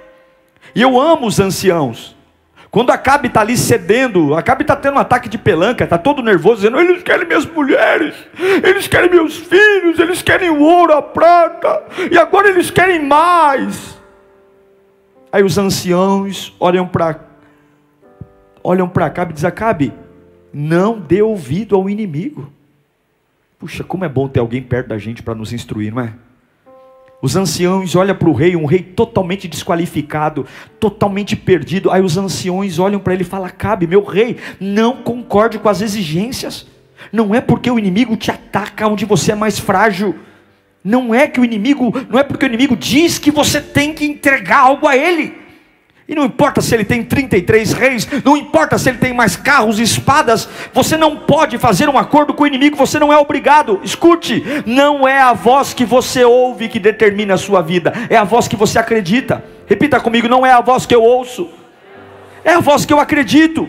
[0.75, 2.15] E eu amo os anciãos.
[2.71, 6.57] Quando Acabe está ali cedendo, Acabe está tendo um ataque de pelanca, está todo nervoso,
[6.57, 8.15] dizendo: eles querem minhas mulheres,
[8.63, 14.04] eles querem meus filhos, eles querem o ouro, a prata, e agora eles querem mais.
[15.35, 17.19] Aí os anciãos olham para
[18.63, 19.93] olham para Acabe e dizem: Acabe,
[20.53, 22.53] não dê ouvido ao inimigo.
[23.59, 26.13] Puxa, como é bom ter alguém perto da gente para nos instruir, não é?
[27.21, 30.47] Os anciãos olham para o rei, um rei totalmente desqualificado,
[30.79, 31.91] totalmente perdido.
[31.91, 35.81] Aí os anciões olham para ele e falam: Cabe, meu rei, não concorde com as
[35.81, 36.65] exigências.
[37.11, 40.15] Não é porque o inimigo te ataca onde você é mais frágil.
[40.85, 44.05] Não é que o inimigo, não é porque o inimigo diz que você tem que
[44.05, 45.43] entregar algo a ele.
[46.07, 49.81] E não importa se ele tem 33 reis, não importa se ele tem mais carros
[49.81, 53.81] e espadas, você não pode fazer um acordo com o inimigo, você não é obrigado.
[53.83, 58.25] Escute, não é a voz que você ouve que determina a sua vida, é a
[58.25, 59.43] voz que você acredita.
[59.67, 61.49] Repita comigo: não é a voz que eu ouço,
[62.45, 63.67] é a voz que eu acredito.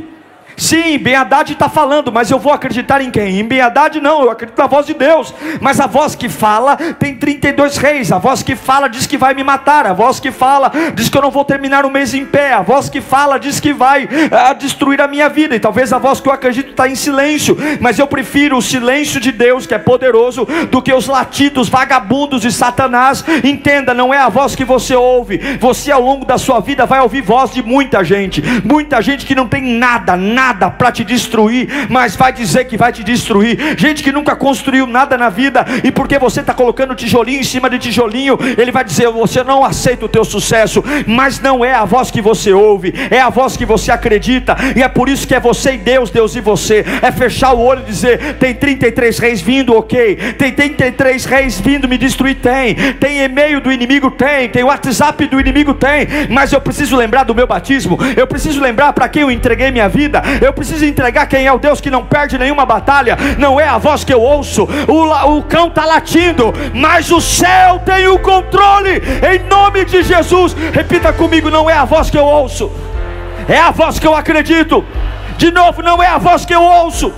[0.57, 3.39] Sim, Ben Haddad está falando, mas eu vou acreditar em quem?
[3.39, 5.33] Em Ben Haddad não, eu acredito na voz de Deus.
[5.59, 8.11] Mas a voz que fala tem 32 reis.
[8.11, 9.85] A voz que fala diz que vai me matar.
[9.85, 12.53] A voz que fala diz que eu não vou terminar o mês em pé.
[12.53, 15.55] A voz que fala diz que vai uh, destruir a minha vida.
[15.55, 17.57] E talvez a voz que eu acredito está em silêncio.
[17.81, 22.41] Mas eu prefiro o silêncio de Deus, que é poderoso, do que os latidos vagabundos
[22.41, 23.23] de Satanás.
[23.43, 25.37] Entenda, não é a voz que você ouve.
[25.59, 28.41] Você ao longo da sua vida vai ouvir voz de muita gente.
[28.63, 32.77] Muita gente que não tem nada, nada nada para te destruir, mas vai dizer que
[32.77, 33.57] vai te destruir.
[33.77, 37.69] Gente que nunca construiu nada na vida, e porque você está colocando tijolinho em cima
[37.69, 41.85] de tijolinho, ele vai dizer: Você não aceita o teu sucesso, mas não é a
[41.85, 45.33] voz que você ouve, é a voz que você acredita, e é por isso que
[45.33, 46.85] é você e Deus, Deus e você.
[47.01, 50.15] É fechar o olho e dizer: Tem 33 reis vindo, ok.
[50.37, 52.75] Tem 33 reis vindo me destruir, tem.
[52.99, 54.47] Tem e-mail do inimigo, tem.
[54.49, 56.07] Tem WhatsApp do inimigo, tem.
[56.29, 59.89] Mas eu preciso lembrar do meu batismo, eu preciso lembrar para quem eu entreguei minha
[59.89, 63.17] vida, eu preciso entregar quem é o Deus que não perde nenhuma batalha.
[63.37, 67.79] Não é a voz que eu ouço, o, o cão está latindo, mas o céu
[67.85, 69.01] tem o controle.
[69.31, 72.71] Em nome de Jesus, repita comigo: não é a voz que eu ouço,
[73.47, 74.83] é a voz que eu acredito.
[75.37, 77.13] De novo, não é a voz que eu ouço,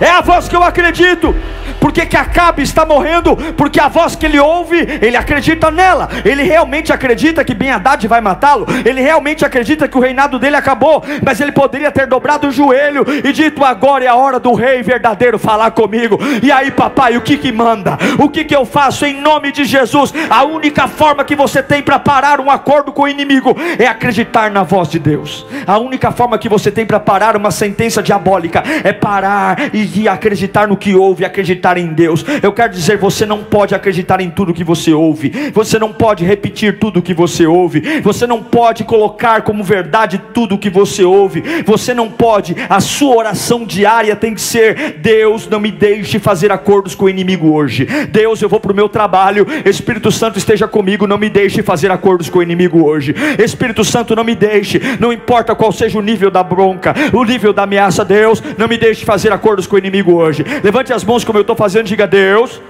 [0.00, 1.34] é a voz que eu acredito.
[1.80, 3.36] Por que, que Acabe está morrendo?
[3.56, 6.08] Porque a voz que ele ouve, ele acredita nela.
[6.24, 8.66] Ele realmente acredita que Ben Haddad vai matá-lo.
[8.84, 11.02] Ele realmente acredita que o reinado dele acabou.
[11.24, 14.82] Mas ele poderia ter dobrado o joelho e dito: agora é a hora do rei
[14.82, 16.18] verdadeiro falar comigo.
[16.42, 17.98] E aí, papai, o que que manda?
[18.18, 20.12] O que que eu faço em nome de Jesus?
[20.28, 24.50] A única forma que você tem para parar um acordo com o inimigo é acreditar
[24.50, 25.46] na voz de Deus.
[25.66, 30.66] A única forma que você tem para parar uma sentença diabólica é parar e acreditar
[30.66, 32.24] no que ouve, acreditar acreditar em Deus.
[32.42, 35.50] Eu quero dizer, você não pode acreditar em tudo que você ouve.
[35.52, 38.00] Você não pode repetir tudo que você ouve.
[38.00, 41.42] Você não pode colocar como verdade tudo que você ouve.
[41.64, 42.56] Você não pode.
[42.68, 47.10] A sua oração diária tem que ser: Deus, não me deixe fazer acordos com o
[47.10, 47.86] inimigo hoje.
[48.10, 49.46] Deus, eu vou para o meu trabalho.
[49.64, 51.06] Espírito Santo esteja comigo.
[51.06, 53.14] Não me deixe fazer acordos com o inimigo hoje.
[53.42, 54.80] Espírito Santo, não me deixe.
[54.98, 58.04] Não importa qual seja o nível da bronca, o nível da ameaça.
[58.04, 60.44] Deus, não me deixe fazer acordos com o inimigo hoje.
[60.62, 62.60] Levante as mãos como eu estou fazendo, diga Deus.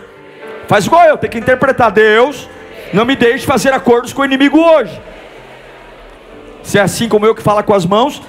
[0.66, 2.48] Faz igual eu, tem que interpretar Deus.
[2.92, 5.00] Não me deixe fazer acordos com o inimigo hoje.
[6.62, 8.22] Se é assim como eu que fala com as mãos,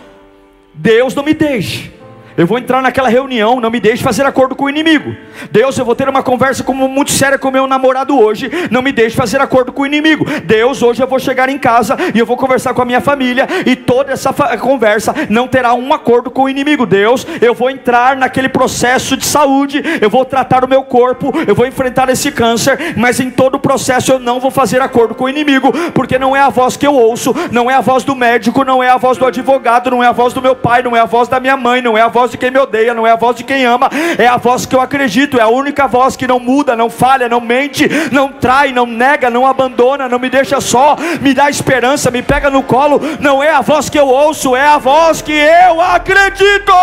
[0.73, 1.96] Deus não me deixe
[2.37, 5.15] eu vou entrar naquela reunião, não me deixe fazer acordo com o inimigo.
[5.51, 8.91] Deus, eu vou ter uma conversa como muito séria com meu namorado hoje, não me
[8.91, 10.23] deixe fazer acordo com o inimigo.
[10.43, 13.47] Deus, hoje eu vou chegar em casa e eu vou conversar com a minha família
[13.65, 16.85] e toda essa conversa não terá um acordo com o inimigo.
[16.85, 21.55] Deus, eu vou entrar naquele processo de saúde, eu vou tratar o meu corpo, eu
[21.55, 25.23] vou enfrentar esse câncer, mas em todo o processo eu não vou fazer acordo com
[25.23, 28.15] o inimigo, porque não é a voz que eu ouço, não é a voz do
[28.15, 30.95] médico, não é a voz do advogado, não é a voz do meu pai, não
[30.95, 32.93] é a voz da minha mãe, não é a voz voz de quem me odeia,
[32.93, 35.47] não é a voz de quem ama, é a voz que eu acredito, é a
[35.47, 40.09] única voz que não muda, não falha, não mente, não trai, não nega, não abandona,
[40.09, 42.99] não me deixa só, me dá esperança, me pega no colo.
[43.19, 46.73] Não é a voz que eu ouço, é a voz que eu acredito.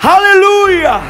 [0.00, 1.00] Aleluia!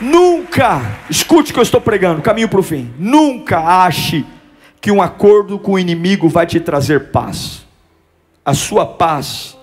[0.00, 2.92] Nunca, escute o que eu estou pregando, caminho para o fim.
[2.98, 4.26] Nunca ache
[4.80, 7.66] que um acordo com o inimigo vai te trazer paz.
[8.44, 9.56] A sua paz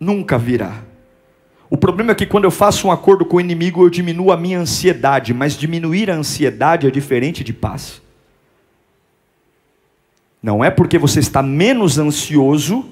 [0.00, 0.82] nunca virá.
[1.70, 4.36] O problema é que quando eu faço um acordo com o inimigo, eu diminuo a
[4.36, 8.00] minha ansiedade, mas diminuir a ansiedade é diferente de paz.
[10.42, 12.84] Não é porque você está menos ansioso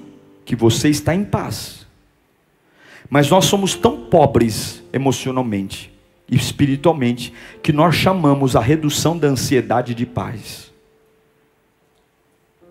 [0.43, 1.85] que você está em paz.
[3.09, 5.94] Mas nós somos tão pobres emocionalmente
[6.29, 10.71] espiritualmente, que nós chamamos a redução da ansiedade de paz.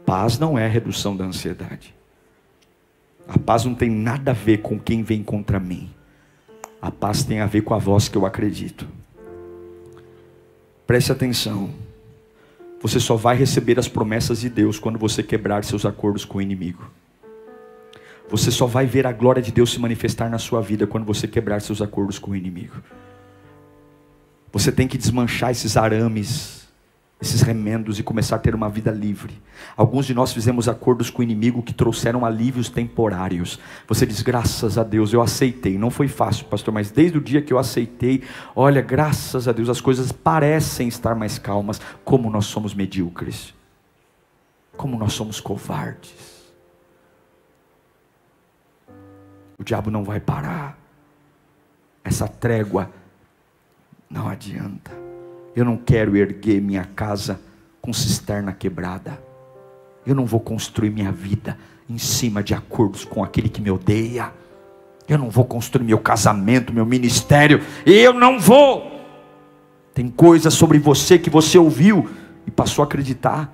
[0.05, 1.95] Paz não é redução da ansiedade.
[3.27, 5.91] A paz não tem nada a ver com quem vem contra mim.
[6.81, 8.87] A paz tem a ver com a voz que eu acredito.
[10.87, 11.71] Preste atenção.
[12.83, 16.43] Você só vai receber as promessas de Deus quando você quebrar seus acordos com o
[16.43, 16.85] inimigo.
[18.29, 21.27] Você só vai ver a glória de Deus se manifestar na sua vida quando você
[21.27, 22.75] quebrar seus acordos com o inimigo.
[24.55, 26.69] Você tem que desmanchar esses arames,
[27.21, 29.43] esses remendos e começar a ter uma vida livre.
[29.77, 33.59] Alguns de nós fizemos acordos com o inimigo que trouxeram alívios temporários.
[33.89, 35.77] Você diz, graças a Deus, eu aceitei.
[35.77, 38.23] Não foi fácil, pastor, mas desde o dia que eu aceitei,
[38.55, 41.81] olha, graças a Deus, as coisas parecem estar mais calmas.
[42.05, 43.53] Como nós somos medíocres,
[44.77, 46.15] como nós somos covardes.
[49.59, 50.79] O diabo não vai parar.
[52.05, 52.89] Essa trégua
[54.15, 54.93] não adianta.
[55.57, 57.41] Eu não quero erguer minha casa
[57.83, 59.21] com cisterna quebrada.
[60.07, 61.59] Eu não vou construir minha vida
[61.91, 64.33] em cima de acordos com aquele que me odeia.
[65.09, 67.61] Eu não vou construir meu casamento, meu ministério.
[67.85, 68.93] Eu não vou.
[69.93, 72.09] Tem coisas sobre você que você ouviu
[72.47, 73.53] e passou a acreditar.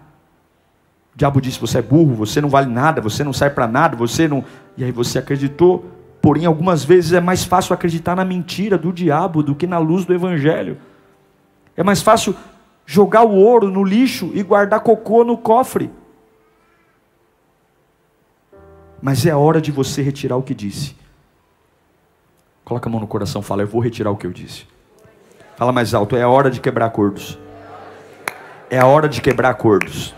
[1.15, 3.97] O diabo disse: Você é burro, você não vale nada, você não serve para nada,
[3.97, 4.45] você não.
[4.77, 6.00] E aí você acreditou.
[6.21, 10.05] Porém, algumas vezes é mais fácil acreditar na mentira do diabo do que na luz
[10.05, 10.79] do evangelho.
[11.77, 12.35] É mais fácil
[12.85, 15.91] jogar o ouro no lixo e guardar cocô no cofre.
[19.01, 20.95] Mas é a hora de você retirar o que disse.
[22.65, 24.67] Coloca a mão no coração, fala: Eu vou retirar o que eu disse.
[25.57, 27.39] Fala mais alto: É a hora de quebrar acordos.
[28.69, 30.15] É a hora de quebrar acordos.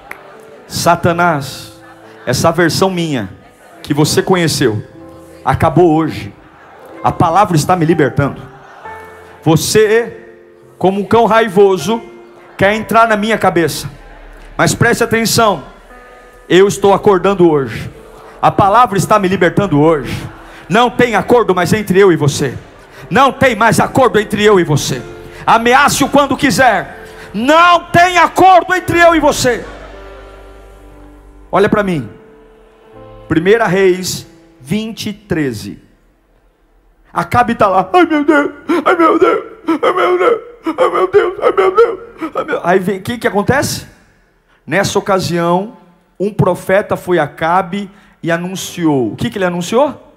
[0.66, 1.80] Satanás,
[2.26, 3.30] essa versão minha
[3.82, 4.82] que você conheceu,
[5.44, 6.32] acabou hoje.
[7.02, 8.40] A palavra está me libertando.
[9.42, 10.22] Você
[10.82, 12.02] como um cão raivoso,
[12.58, 13.88] quer entrar na minha cabeça.
[14.56, 15.62] Mas preste atenção,
[16.48, 17.88] eu estou acordando hoje.
[18.42, 20.12] A palavra está me libertando hoje.
[20.68, 22.58] Não tem acordo mais entre eu e você.
[23.08, 25.00] Não tem mais acordo entre eu e você.
[25.46, 27.06] Ameace-o quando quiser.
[27.32, 29.64] Não tem acordo entre eu e você.
[31.52, 32.10] Olha para mim.
[33.30, 34.26] 1 Reis
[34.62, 35.82] 20, 13.
[37.12, 37.90] Acabe está lá.
[37.92, 38.52] Ai meu Deus,
[38.86, 39.44] ai meu Deus,
[39.82, 40.40] ai meu Deus.
[40.64, 42.00] Ai meu Deus, ai meu Deus.
[42.36, 42.60] Ai meu...
[42.62, 43.86] Aí vem, o que, que acontece?
[44.66, 45.76] Nessa ocasião,
[46.18, 47.90] um profeta foi a Cabe
[48.22, 49.12] e anunciou.
[49.12, 50.10] O que, que ele anunciou?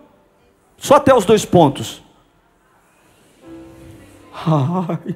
[0.78, 2.04] Só até os dois pontos.
[4.46, 5.16] Ai,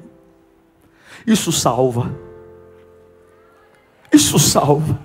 [1.27, 2.11] isso salva.
[4.11, 4.99] Isso salva.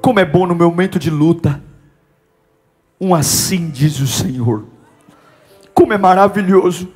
[0.00, 1.62] Como é bom no meu momento de luta.
[3.00, 4.64] Um assim diz o Senhor.
[5.72, 6.88] Como é maravilhoso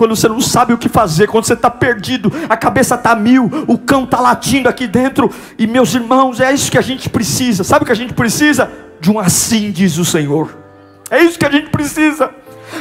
[0.00, 3.50] quando você não sabe o que fazer, quando você está perdido, a cabeça está mil,
[3.68, 7.62] o cão está latindo aqui dentro, e meus irmãos, é isso que a gente precisa,
[7.62, 8.72] sabe o que a gente precisa?
[8.98, 10.56] De um assim diz o Senhor,
[11.10, 12.30] é isso que a gente precisa.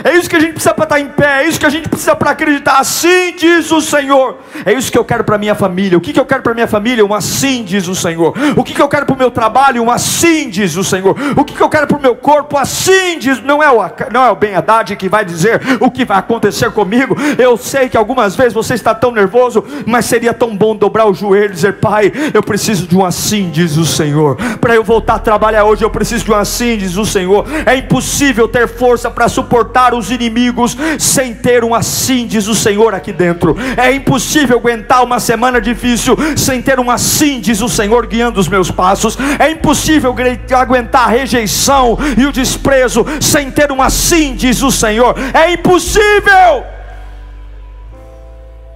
[0.04, 1.90] É isso que a gente precisa para estar em pé, é isso que a gente
[1.90, 2.80] precisa para acreditar.
[2.80, 4.38] Assim diz o Senhor.
[4.66, 5.98] É isso que eu quero para minha família.
[5.98, 7.06] O que, que eu quero para minha família?
[7.06, 8.34] Um assim diz o Senhor.
[8.56, 9.84] O que, que eu quero para o meu trabalho?
[9.84, 11.16] Um assim diz o Senhor.
[11.36, 12.58] O que, que eu quero para o meu corpo?
[12.58, 13.42] Assim diz.
[13.44, 13.80] Não é o,
[14.12, 17.16] não é o Ben Haddad que vai dizer o que vai acontecer comigo.
[17.38, 21.14] Eu sei que algumas vezes você está tão nervoso, mas seria tão bom dobrar o
[21.14, 24.38] joelho e dizer: Pai, eu preciso de um assim diz o Senhor.
[24.60, 27.46] Para eu voltar a trabalhar hoje, eu preciso de um assim diz o Senhor.
[27.66, 32.56] É impossível ter força para suportar enfrentar os inimigos sem ter um assim, diz o
[32.56, 33.56] Senhor aqui dentro.
[33.78, 38.48] É impossível aguentar uma semana difícil sem ter um assim, diz o Senhor guiando os
[38.48, 39.18] meus passos.
[39.40, 40.16] É impossível
[40.56, 45.16] aguentar a rejeição e o desprezo sem ter um assim, diz o Senhor.
[45.34, 46.64] É impossível.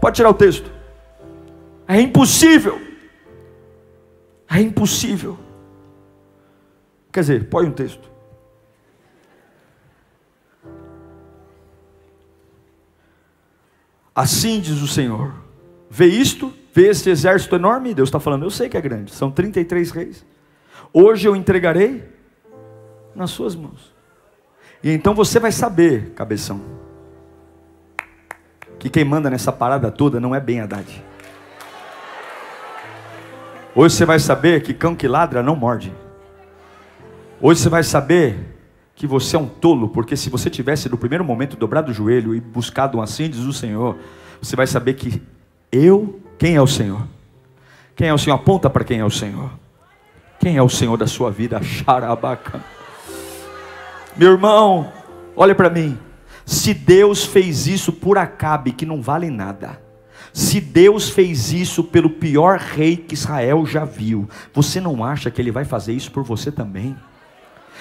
[0.01, 0.71] Pode tirar o texto.
[1.87, 2.81] É impossível.
[4.49, 5.37] É impossível.
[7.11, 8.12] Quer dizer, põe um texto.
[14.15, 15.33] Assim diz o Senhor:
[15.89, 17.93] vê isto, vê este exército enorme.
[17.93, 20.25] Deus está falando, eu sei que é grande, são 33 reis.
[20.91, 22.03] Hoje eu entregarei
[23.15, 23.93] nas suas mãos.
[24.83, 26.61] E então você vai saber, cabeção,
[28.77, 31.03] que quem manda nessa parada toda não é bem Haddad.
[33.73, 35.91] Hoje você vai saber que cão que ladra não morde.
[37.41, 38.52] Hoje você vai saber
[38.95, 42.35] que você é um tolo, porque se você tivesse no primeiro momento dobrado o joelho
[42.35, 43.97] e buscado um assim, diz o Senhor,
[44.41, 45.21] você vai saber que
[45.71, 47.07] eu, quem é o Senhor?
[47.95, 48.35] Quem é o Senhor?
[48.35, 49.49] Aponta para quem é o Senhor.
[50.39, 51.61] Quem é o Senhor da sua vida?
[51.61, 52.63] Xarabaca.
[54.15, 54.91] Meu irmão,
[55.35, 55.97] olha para mim.
[56.45, 59.81] Se Deus fez isso por Acabe, que não vale nada.
[60.33, 65.41] Se Deus fez isso pelo pior rei que Israel já viu, você não acha que
[65.41, 66.95] ele vai fazer isso por você também?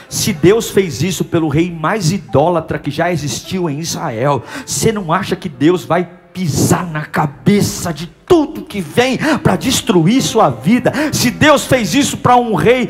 [0.08, 5.12] Se Deus fez isso pelo rei mais idólatra que já existiu em Israel, você não
[5.12, 10.92] acha que Deus vai pisar na cabeça de tudo que vem para destruir sua vida?
[11.12, 12.88] Se Deus fez isso para um rei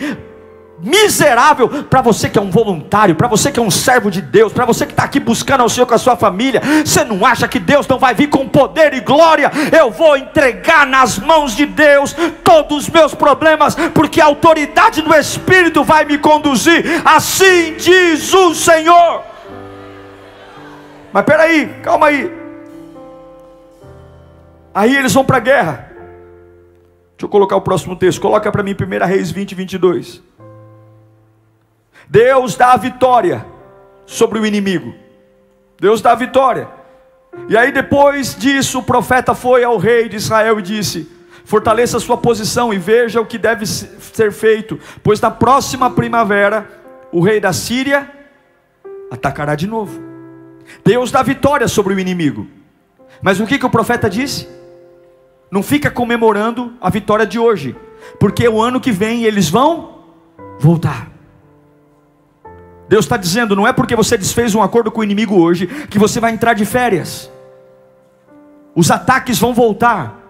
[0.82, 4.52] miserável para você que é um voluntário, para você que é um servo de Deus,
[4.52, 6.60] para você que está aqui buscando ao Senhor com a sua família.
[6.84, 9.50] Você não acha que Deus não vai vir com poder e glória?
[9.70, 15.14] Eu vou entregar nas mãos de Deus todos os meus problemas, porque a autoridade do
[15.14, 16.84] Espírito vai me conduzir.
[17.04, 19.22] Assim diz o Senhor.
[21.12, 22.32] Mas peraí, calma aí.
[24.74, 25.92] Aí eles vão para a guerra.
[27.12, 28.20] Deixa eu colocar o próximo texto.
[28.20, 30.31] Coloca para mim 1 Reis 20, 22.
[32.12, 33.46] Deus dá a vitória
[34.04, 34.94] sobre o inimigo.
[35.80, 36.68] Deus dá a vitória.
[37.48, 41.10] E aí depois disso, o profeta foi ao rei de Israel e disse:
[41.46, 46.68] Fortaleça sua posição e veja o que deve ser feito, pois na próxima primavera
[47.10, 48.10] o rei da Síria
[49.10, 49.98] atacará de novo.
[50.84, 52.46] Deus dá vitória sobre o inimigo.
[53.22, 54.46] Mas o que, que o profeta disse?
[55.50, 57.74] Não fica comemorando a vitória de hoje,
[58.20, 60.04] porque o ano que vem eles vão
[60.60, 61.11] voltar.
[62.92, 65.98] Deus está dizendo: não é porque você desfez um acordo com o inimigo hoje que
[65.98, 67.32] você vai entrar de férias.
[68.74, 70.20] Os ataques vão voltar.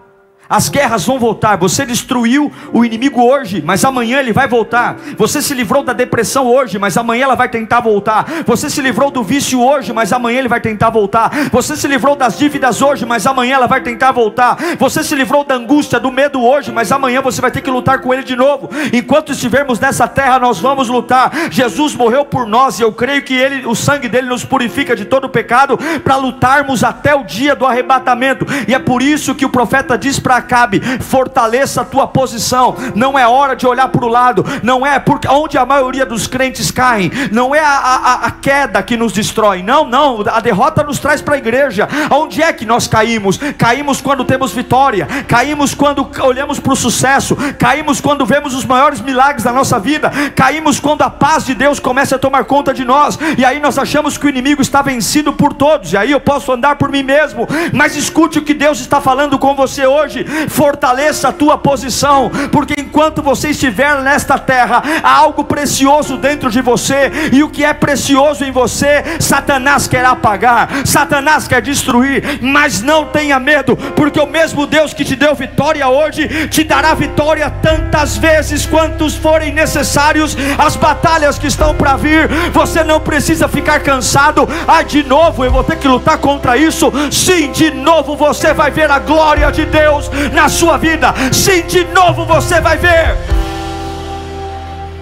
[0.49, 1.55] As guerras vão voltar.
[1.57, 4.97] Você destruiu o inimigo hoje, mas amanhã ele vai voltar.
[5.17, 8.25] Você se livrou da depressão hoje, mas amanhã ela vai tentar voltar.
[8.45, 11.31] Você se livrou do vício hoje, mas amanhã ele vai tentar voltar.
[11.51, 14.57] Você se livrou das dívidas hoje, mas amanhã ela vai tentar voltar.
[14.77, 17.99] Você se livrou da angústia, do medo hoje, mas amanhã você vai ter que lutar
[17.99, 18.69] com ele de novo.
[18.91, 21.31] Enquanto estivermos nessa terra, nós vamos lutar.
[21.49, 25.05] Jesus morreu por nós e eu creio que ele, o sangue dele nos purifica de
[25.05, 28.45] todo pecado para lutarmos até o dia do arrebatamento.
[28.67, 32.75] E é por isso que o profeta diz para Acabe: fortaleça a tua posição.
[32.95, 36.27] Não é hora de olhar para o lado, não é porque onde a maioria dos
[36.27, 40.83] crentes caem, não é a, a, a queda que nos destrói, não, não, a derrota
[40.83, 41.87] nos traz para a igreja.
[42.11, 43.39] Onde é que nós caímos?
[43.57, 49.01] Caímos quando temos vitória, caímos quando olhamos para o sucesso, caímos quando vemos os maiores
[49.01, 52.83] milagres da nossa vida, caímos quando a paz de Deus começa a tomar conta de
[52.83, 56.19] nós, e aí nós achamos que o inimigo está vencido por todos, e aí eu
[56.19, 60.22] posso andar por mim mesmo, mas escute o que Deus está falando com você hoje
[60.49, 66.61] fortaleça a tua posição, porque enquanto você estiver nesta terra, há algo precioso dentro de
[66.61, 72.81] você, e o que é precioso em você, Satanás quer apagar, Satanás quer destruir, mas
[72.81, 77.49] não tenha medo, porque o mesmo Deus que te deu vitória hoje, te dará vitória
[77.49, 82.27] tantas vezes quantos forem necessários as batalhas que estão para vir.
[82.51, 84.47] Você não precisa ficar cansado.
[84.67, 86.91] Ah, de novo eu vou ter que lutar contra isso.
[87.11, 91.13] Sim, de novo você vai ver a glória de Deus na sua vida.
[91.31, 93.15] Sim, de novo você vai ver.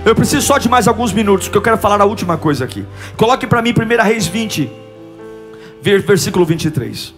[0.04, 2.86] Eu preciso só de mais alguns minutos, porque eu quero falar a última coisa aqui.
[3.16, 4.70] Coloque para mim 1 Reis 20,
[5.82, 7.14] versículo 23.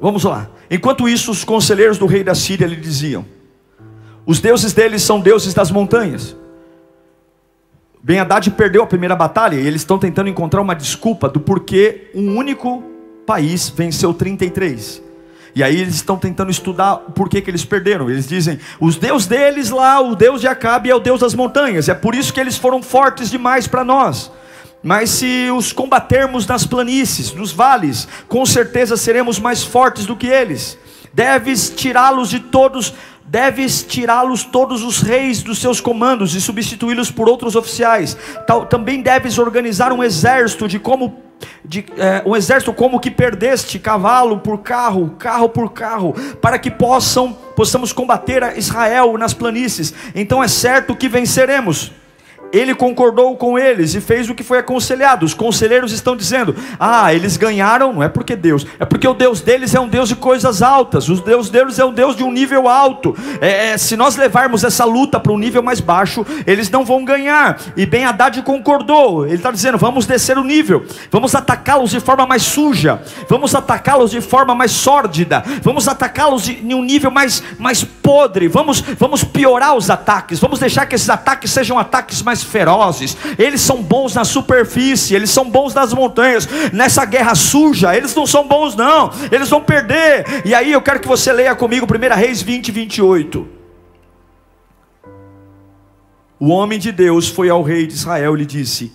[0.00, 0.48] Vamos lá.
[0.70, 3.26] Enquanto isso, os conselheiros do rei da Síria lhe diziam:
[4.24, 6.34] Os deuses deles são deuses das montanhas.
[8.02, 12.10] Ben Haddad perdeu a primeira batalha e eles estão tentando encontrar uma desculpa do porquê
[12.14, 12.82] um único
[13.24, 15.11] país venceu 33.
[15.54, 18.10] E aí eles estão tentando estudar por que, que eles perderam.
[18.10, 21.88] Eles dizem: os deus deles lá, o deus de Acabe é o deus das montanhas.
[21.88, 24.30] É por isso que eles foram fortes demais para nós.
[24.82, 30.26] Mas se os combatermos nas planícies, nos vales, com certeza seremos mais fortes do que
[30.26, 30.76] eles.
[31.12, 32.94] Deves tirá-los de todos,
[33.32, 38.14] deves tirá-los todos os reis dos seus comandos e substituí-los por outros oficiais.
[38.68, 41.22] Também deves organizar um exército de como
[41.64, 46.70] de, é, um exército como que perdeste, cavalo por carro, carro por carro, para que
[46.70, 49.94] possam possamos combater a Israel nas planícies.
[50.14, 51.90] Então é certo que venceremos
[52.52, 55.24] ele concordou com eles e fez o que foi aconselhado.
[55.24, 59.40] Os conselheiros estão dizendo: ah, eles ganharam, não é porque Deus, é porque o Deus
[59.40, 62.30] deles é um Deus de coisas altas, o Deus deles é um Deus de um
[62.30, 63.16] nível alto.
[63.40, 67.04] É, é, se nós levarmos essa luta para um nível mais baixo, eles não vão
[67.04, 67.58] ganhar.
[67.76, 72.26] E Ben Haddad concordou, ele está dizendo: vamos descer o nível, vamos atacá-los de forma
[72.26, 77.82] mais suja, vamos atacá-los de forma mais sórdida, vamos atacá-los em um nível mais, mais
[77.82, 83.16] podre, vamos, vamos piorar os ataques, vamos deixar que esses ataques sejam ataques mais ferozes,
[83.38, 88.26] eles são bons na superfície, eles são bons nas montanhas, nessa guerra suja, eles não
[88.26, 90.24] são bons, não, eles vão perder.
[90.44, 93.48] E aí eu quero que você leia comigo 1 Reis 20, 28.
[96.38, 98.92] O homem de Deus foi ao rei de Israel e lhe disse: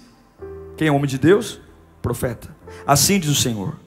[0.75, 1.61] Quem é homem de Deus?
[2.01, 2.53] Profeta.
[2.85, 3.77] Assim diz o Senhor: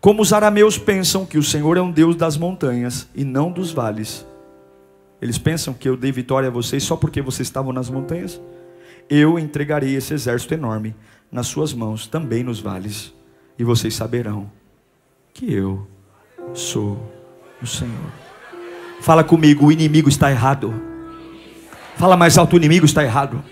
[0.00, 3.72] Como os arameus pensam que o Senhor é um Deus das montanhas e não dos
[3.72, 4.24] vales,
[5.20, 8.40] eles pensam que eu dei vitória a vocês só porque vocês estavam nas montanhas?
[9.08, 10.94] Eu entregarei esse exército enorme
[11.30, 13.12] nas suas mãos, também nos vales,
[13.58, 14.50] e vocês saberão
[15.32, 15.86] que eu
[16.54, 16.98] sou
[17.62, 18.12] o Senhor.
[19.00, 20.74] Fala comigo, o inimigo está errado.
[21.96, 23.42] Fala mais alto: o inimigo está errado.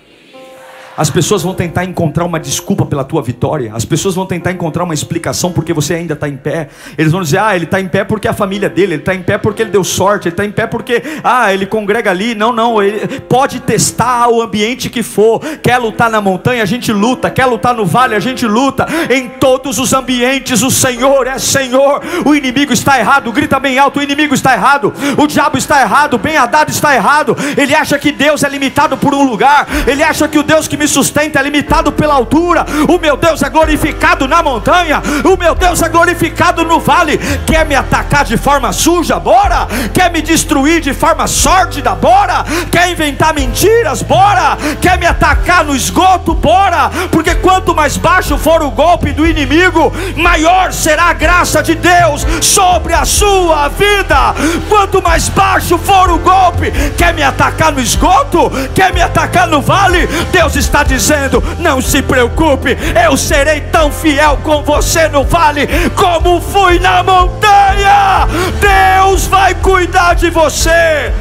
[0.96, 3.70] As pessoas vão tentar encontrar uma desculpa pela tua vitória.
[3.74, 6.68] As pessoas vão tentar encontrar uma explicação porque você ainda está em pé.
[6.96, 9.22] Eles vão dizer: ah, ele está em pé porque a família dele, ele está em
[9.22, 12.34] pé porque ele deu sorte, ele está em pé porque, ah, ele congrega ali.
[12.34, 15.40] Não, não, ele pode testar o ambiente que for.
[15.62, 17.30] Quer lutar na montanha, a gente luta.
[17.30, 18.86] Quer lutar no vale, a gente luta.
[19.10, 22.00] Em todos os ambientes, o Senhor é Senhor.
[22.24, 23.30] O inimigo está errado.
[23.32, 24.94] Grita bem alto: o inimigo está errado.
[25.18, 26.16] O diabo está errado.
[26.16, 27.36] Ben Haddad está errado.
[27.54, 29.66] Ele acha que Deus é limitado por um lugar.
[29.86, 32.64] Ele acha que o Deus que me me sustenta é limitado pela altura.
[32.88, 35.02] O meu Deus é glorificado na montanha.
[35.24, 37.18] O meu Deus é glorificado no vale.
[37.44, 39.18] Quer me atacar de forma suja?
[39.18, 39.66] Bora.
[39.92, 41.92] Quer me destruir de forma sórdida?
[41.96, 42.44] Bora.
[42.70, 44.00] Quer inventar mentiras?
[44.00, 44.56] Bora.
[44.80, 46.34] Quer me atacar no esgoto?
[46.34, 46.88] Bora.
[47.10, 52.24] Porque quanto mais baixo for o golpe do inimigo, maior será a graça de Deus
[52.40, 54.34] sobre a sua vida.
[54.68, 58.52] Quanto mais baixo for o golpe, quer me atacar no esgoto?
[58.72, 60.06] Quer me atacar no vale?
[60.30, 65.66] Deus está está dizendo: não se preocupe, eu serei tão fiel com você no vale
[65.94, 68.26] como fui na montanha.
[68.60, 71.12] Deus vai cuidar de você.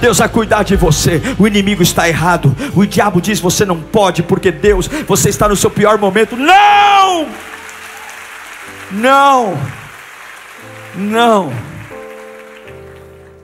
[0.00, 1.20] Deus vai cuidar de você.
[1.38, 2.56] O inimigo está errado.
[2.74, 6.36] O diabo diz: você não pode, porque Deus, você está no seu pior momento.
[6.36, 7.26] Não!
[8.90, 9.58] Não!
[10.94, 11.75] Não!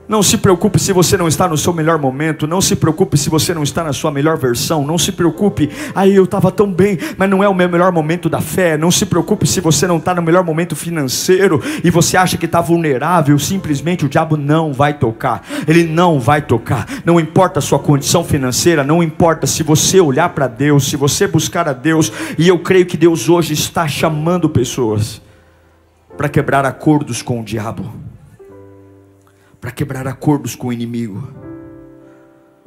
[0.07, 2.45] Não se preocupe se você não está no seu melhor momento.
[2.45, 4.85] Não se preocupe se você não está na sua melhor versão.
[4.85, 5.69] Não se preocupe.
[5.95, 8.77] Aí eu estava tão bem, mas não é o meu melhor momento da fé.
[8.77, 12.45] Não se preocupe se você não está no melhor momento financeiro e você acha que
[12.45, 13.39] está vulnerável.
[13.39, 15.41] Simplesmente o diabo não vai tocar.
[15.65, 16.85] Ele não vai tocar.
[17.05, 18.83] Não importa a sua condição financeira.
[18.83, 22.11] Não importa se você olhar para Deus, se você buscar a Deus.
[22.37, 25.21] E eu creio que Deus hoje está chamando pessoas
[26.17, 28.12] para quebrar acordos com o diabo
[29.63, 31.25] para quebrar acordos com o inimigo,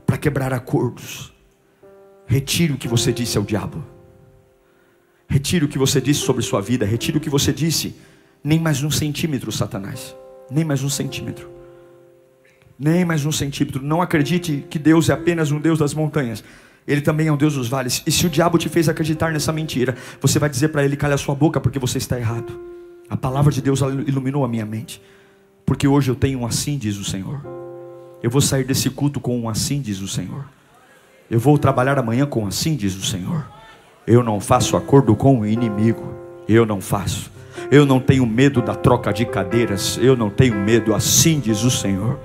[0.07, 1.30] para quebrar acordos.
[2.26, 3.84] Retire o que você disse ao diabo.
[5.28, 6.86] Retire o que você disse sobre sua vida.
[6.86, 7.94] Retire o que você disse.
[8.42, 10.16] Nem mais um centímetro, Satanás.
[10.51, 11.51] Nem mais um centímetro.
[12.78, 13.82] Nem mais um centímetro.
[13.82, 16.42] Não acredite que Deus é apenas um Deus das montanhas.
[16.88, 18.03] Ele também é um Deus dos vales.
[18.07, 21.16] E se o diabo te fez acreditar nessa mentira, você vai dizer para ele: calha
[21.16, 22.59] a sua boca, porque você está errado.
[23.07, 25.03] A palavra de Deus iluminou a minha mente.
[25.66, 27.44] Porque hoje eu tenho um assim, diz o Senhor.
[28.22, 30.46] Eu vou sair desse culto com um assim, diz o Senhor.
[31.28, 33.44] Eu vou trabalhar amanhã com um assim, diz o Senhor.
[34.06, 36.14] Eu não faço acordo com o inimigo.
[36.48, 37.30] Eu não faço.
[37.70, 39.98] Eu não tenho medo da troca de cadeiras.
[40.00, 42.18] Eu não tenho medo, assim diz o Senhor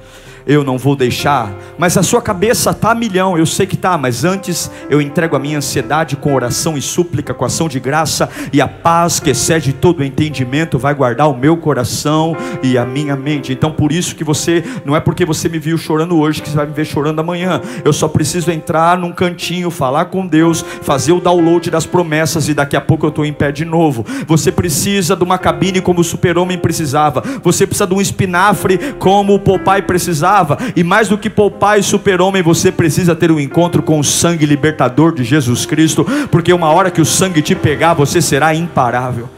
[0.45, 1.51] eu não vou deixar.
[1.77, 5.35] Mas a sua cabeça está a milhão, eu sei que está, mas antes eu entrego
[5.35, 9.29] a minha ansiedade com oração e súplica, com ação de graça, e a paz que
[9.29, 13.53] excede todo entendimento vai guardar o meu coração e a minha mente.
[13.53, 16.55] Então por isso que você, não é porque você me viu chorando hoje que você
[16.55, 17.61] vai me ver chorando amanhã.
[17.83, 22.53] Eu só preciso entrar num cantinho, falar com Deus, fazer o download das promessas e
[22.53, 24.05] daqui a pouco eu estou em pé de novo.
[24.27, 27.23] Você precisa de uma cabine como o super-homem precisava.
[27.43, 31.77] Você precisa de um espinafre como o Popeye precisava precisava, e mais do que poupar
[31.77, 36.53] e super-homem, você precisa ter um encontro com o sangue libertador de Jesus Cristo, porque
[36.53, 39.29] uma hora que o sangue te pegar, você será imparável.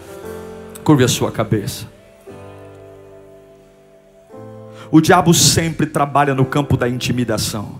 [0.84, 1.88] Curve a sua cabeça.
[4.91, 7.80] O diabo sempre trabalha no campo da intimidação.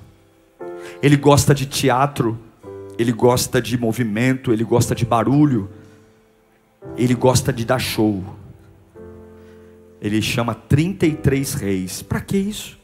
[1.01, 2.39] Ele gosta de teatro,
[2.97, 5.70] ele gosta de movimento, ele gosta de barulho,
[6.97, 8.24] ele gosta de dar show.
[10.01, 12.01] Ele chama 33 reis.
[12.01, 12.82] Para que isso?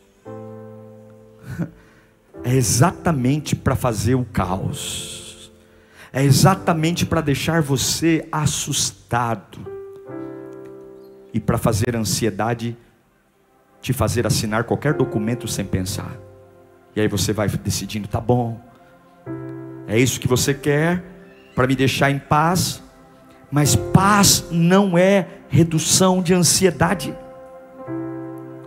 [2.43, 5.51] É exatamente para fazer o caos,
[6.11, 9.79] é exatamente para deixar você assustado.
[11.31, 12.75] E para fazer a ansiedade
[13.81, 16.17] te fazer assinar qualquer documento sem pensar.
[16.95, 18.59] E aí você vai decidindo, tá bom,
[19.87, 21.03] é isso que você quer
[21.55, 22.81] para me deixar em paz,
[23.51, 27.15] mas paz não é redução de ansiedade.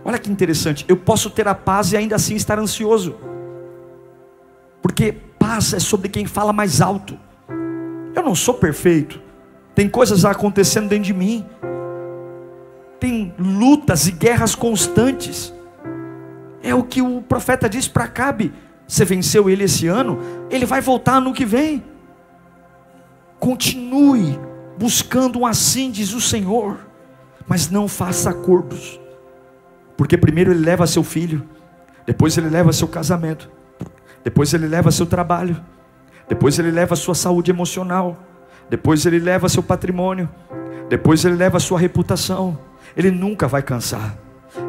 [0.05, 3.15] Olha que interessante, eu posso ter a paz e ainda assim estar ansioso
[4.83, 7.17] porque paz é sobre quem fala mais alto.
[8.13, 9.19] Eu não sou perfeito,
[9.73, 11.43] tem coisas acontecendo dentro de mim,
[12.99, 15.53] tem lutas e guerras constantes.
[16.61, 18.53] É o que o profeta disse para Cabe:
[18.85, 20.19] você venceu ele esse ano,
[20.51, 21.83] ele vai voltar no que vem.
[23.39, 24.39] Continue
[24.77, 26.77] buscando um assim, diz o Senhor,
[27.47, 28.99] mas não faça acordos,
[29.95, 31.47] porque primeiro ele leva seu filho,
[32.05, 33.49] depois ele leva seu casamento,
[34.23, 35.57] depois ele leva seu trabalho,
[36.27, 38.17] depois ele leva sua saúde emocional,
[38.69, 40.29] depois ele leva seu patrimônio,
[40.89, 42.57] depois ele leva sua reputação.
[42.95, 44.15] Ele nunca vai cansar.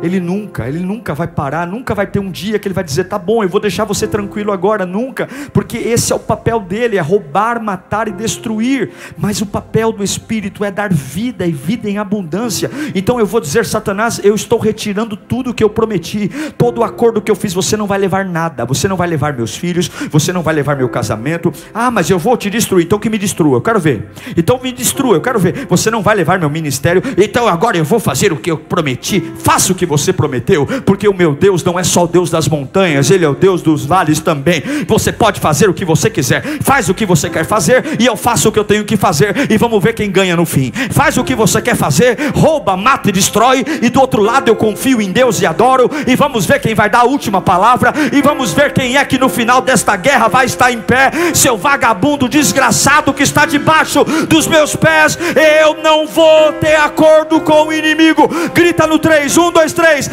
[0.05, 3.05] Ele nunca, ele nunca vai parar, nunca vai ter um dia que ele vai dizer:
[3.05, 6.99] tá bom, eu vou deixar você tranquilo agora, nunca, porque esse é o papel dele:
[6.99, 8.91] é roubar, matar e destruir.
[9.17, 12.71] Mas o papel do Espírito é dar vida e vida em abundância.
[12.95, 16.29] Então eu vou dizer, Satanás, eu estou retirando tudo que eu prometi,
[16.59, 19.33] todo o acordo que eu fiz, você não vai levar nada, você não vai levar
[19.33, 21.51] meus filhos, você não vai levar meu casamento.
[21.73, 24.11] Ah, mas eu vou te destruir, então que me destrua, eu quero ver.
[24.37, 25.67] Então me destrua, eu quero ver.
[25.67, 29.19] Você não vai levar meu ministério, então agora eu vou fazer o que eu prometi.
[29.39, 32.49] Faça o que você prometeu, porque o meu Deus não é só o Deus das
[32.49, 34.63] montanhas, Ele é o Deus dos vales também.
[34.87, 38.17] Você pode fazer o que você quiser, faz o que você quer fazer, e eu
[38.17, 40.73] faço o que eu tenho que fazer, e vamos ver quem ganha no fim.
[40.91, 44.57] Faz o que você quer fazer, rouba, mata e destrói, e do outro lado eu
[44.57, 48.21] confio em Deus e adoro, e vamos ver quem vai dar a última palavra, e
[48.23, 52.29] vamos ver quem é que no final desta guerra vai estar em pé, seu vagabundo
[52.29, 55.19] desgraçado que está debaixo dos meus pés,
[55.61, 58.29] eu não vou ter acordo com o inimigo.
[58.55, 60.11] Grita no 3, 1, 2, 3.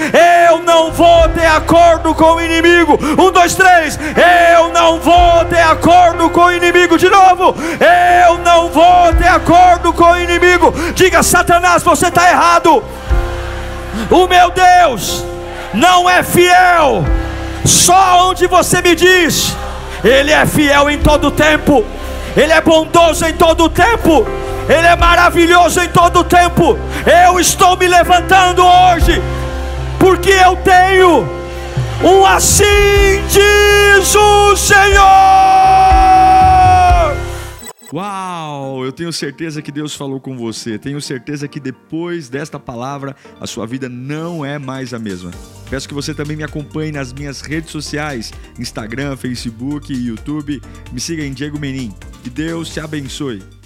[0.49, 2.99] Eu não vou ter acordo com o inimigo.
[3.17, 3.99] 1, 2, 3.
[4.57, 6.97] Eu não vou ter acordo com o inimigo.
[6.97, 7.55] De novo.
[8.25, 10.73] Eu não vou ter acordo com o inimigo.
[10.93, 12.83] Diga, Satanás, você está errado.
[14.09, 15.23] O meu Deus
[15.73, 17.05] não é fiel.
[17.63, 19.55] Só onde você me diz,
[20.03, 21.85] Ele é fiel em todo tempo.
[22.35, 24.25] Ele é bondoso em todo tempo,
[24.69, 26.77] Ele é maravilhoso em todo tempo.
[27.05, 29.21] Eu estou me levantando hoje,
[30.01, 31.21] porque eu tenho
[32.03, 35.01] um assim diz o Senhor.
[37.93, 38.83] Uau!
[38.83, 40.79] Eu tenho certeza que Deus falou com você.
[40.79, 45.29] Tenho certeza que depois desta palavra a sua vida não é mais a mesma.
[45.69, 50.59] Peço que você também me acompanhe nas minhas redes sociais: Instagram, Facebook YouTube.
[50.91, 51.93] Me siga em Diego Menin.
[52.23, 53.60] Que Deus te abençoe.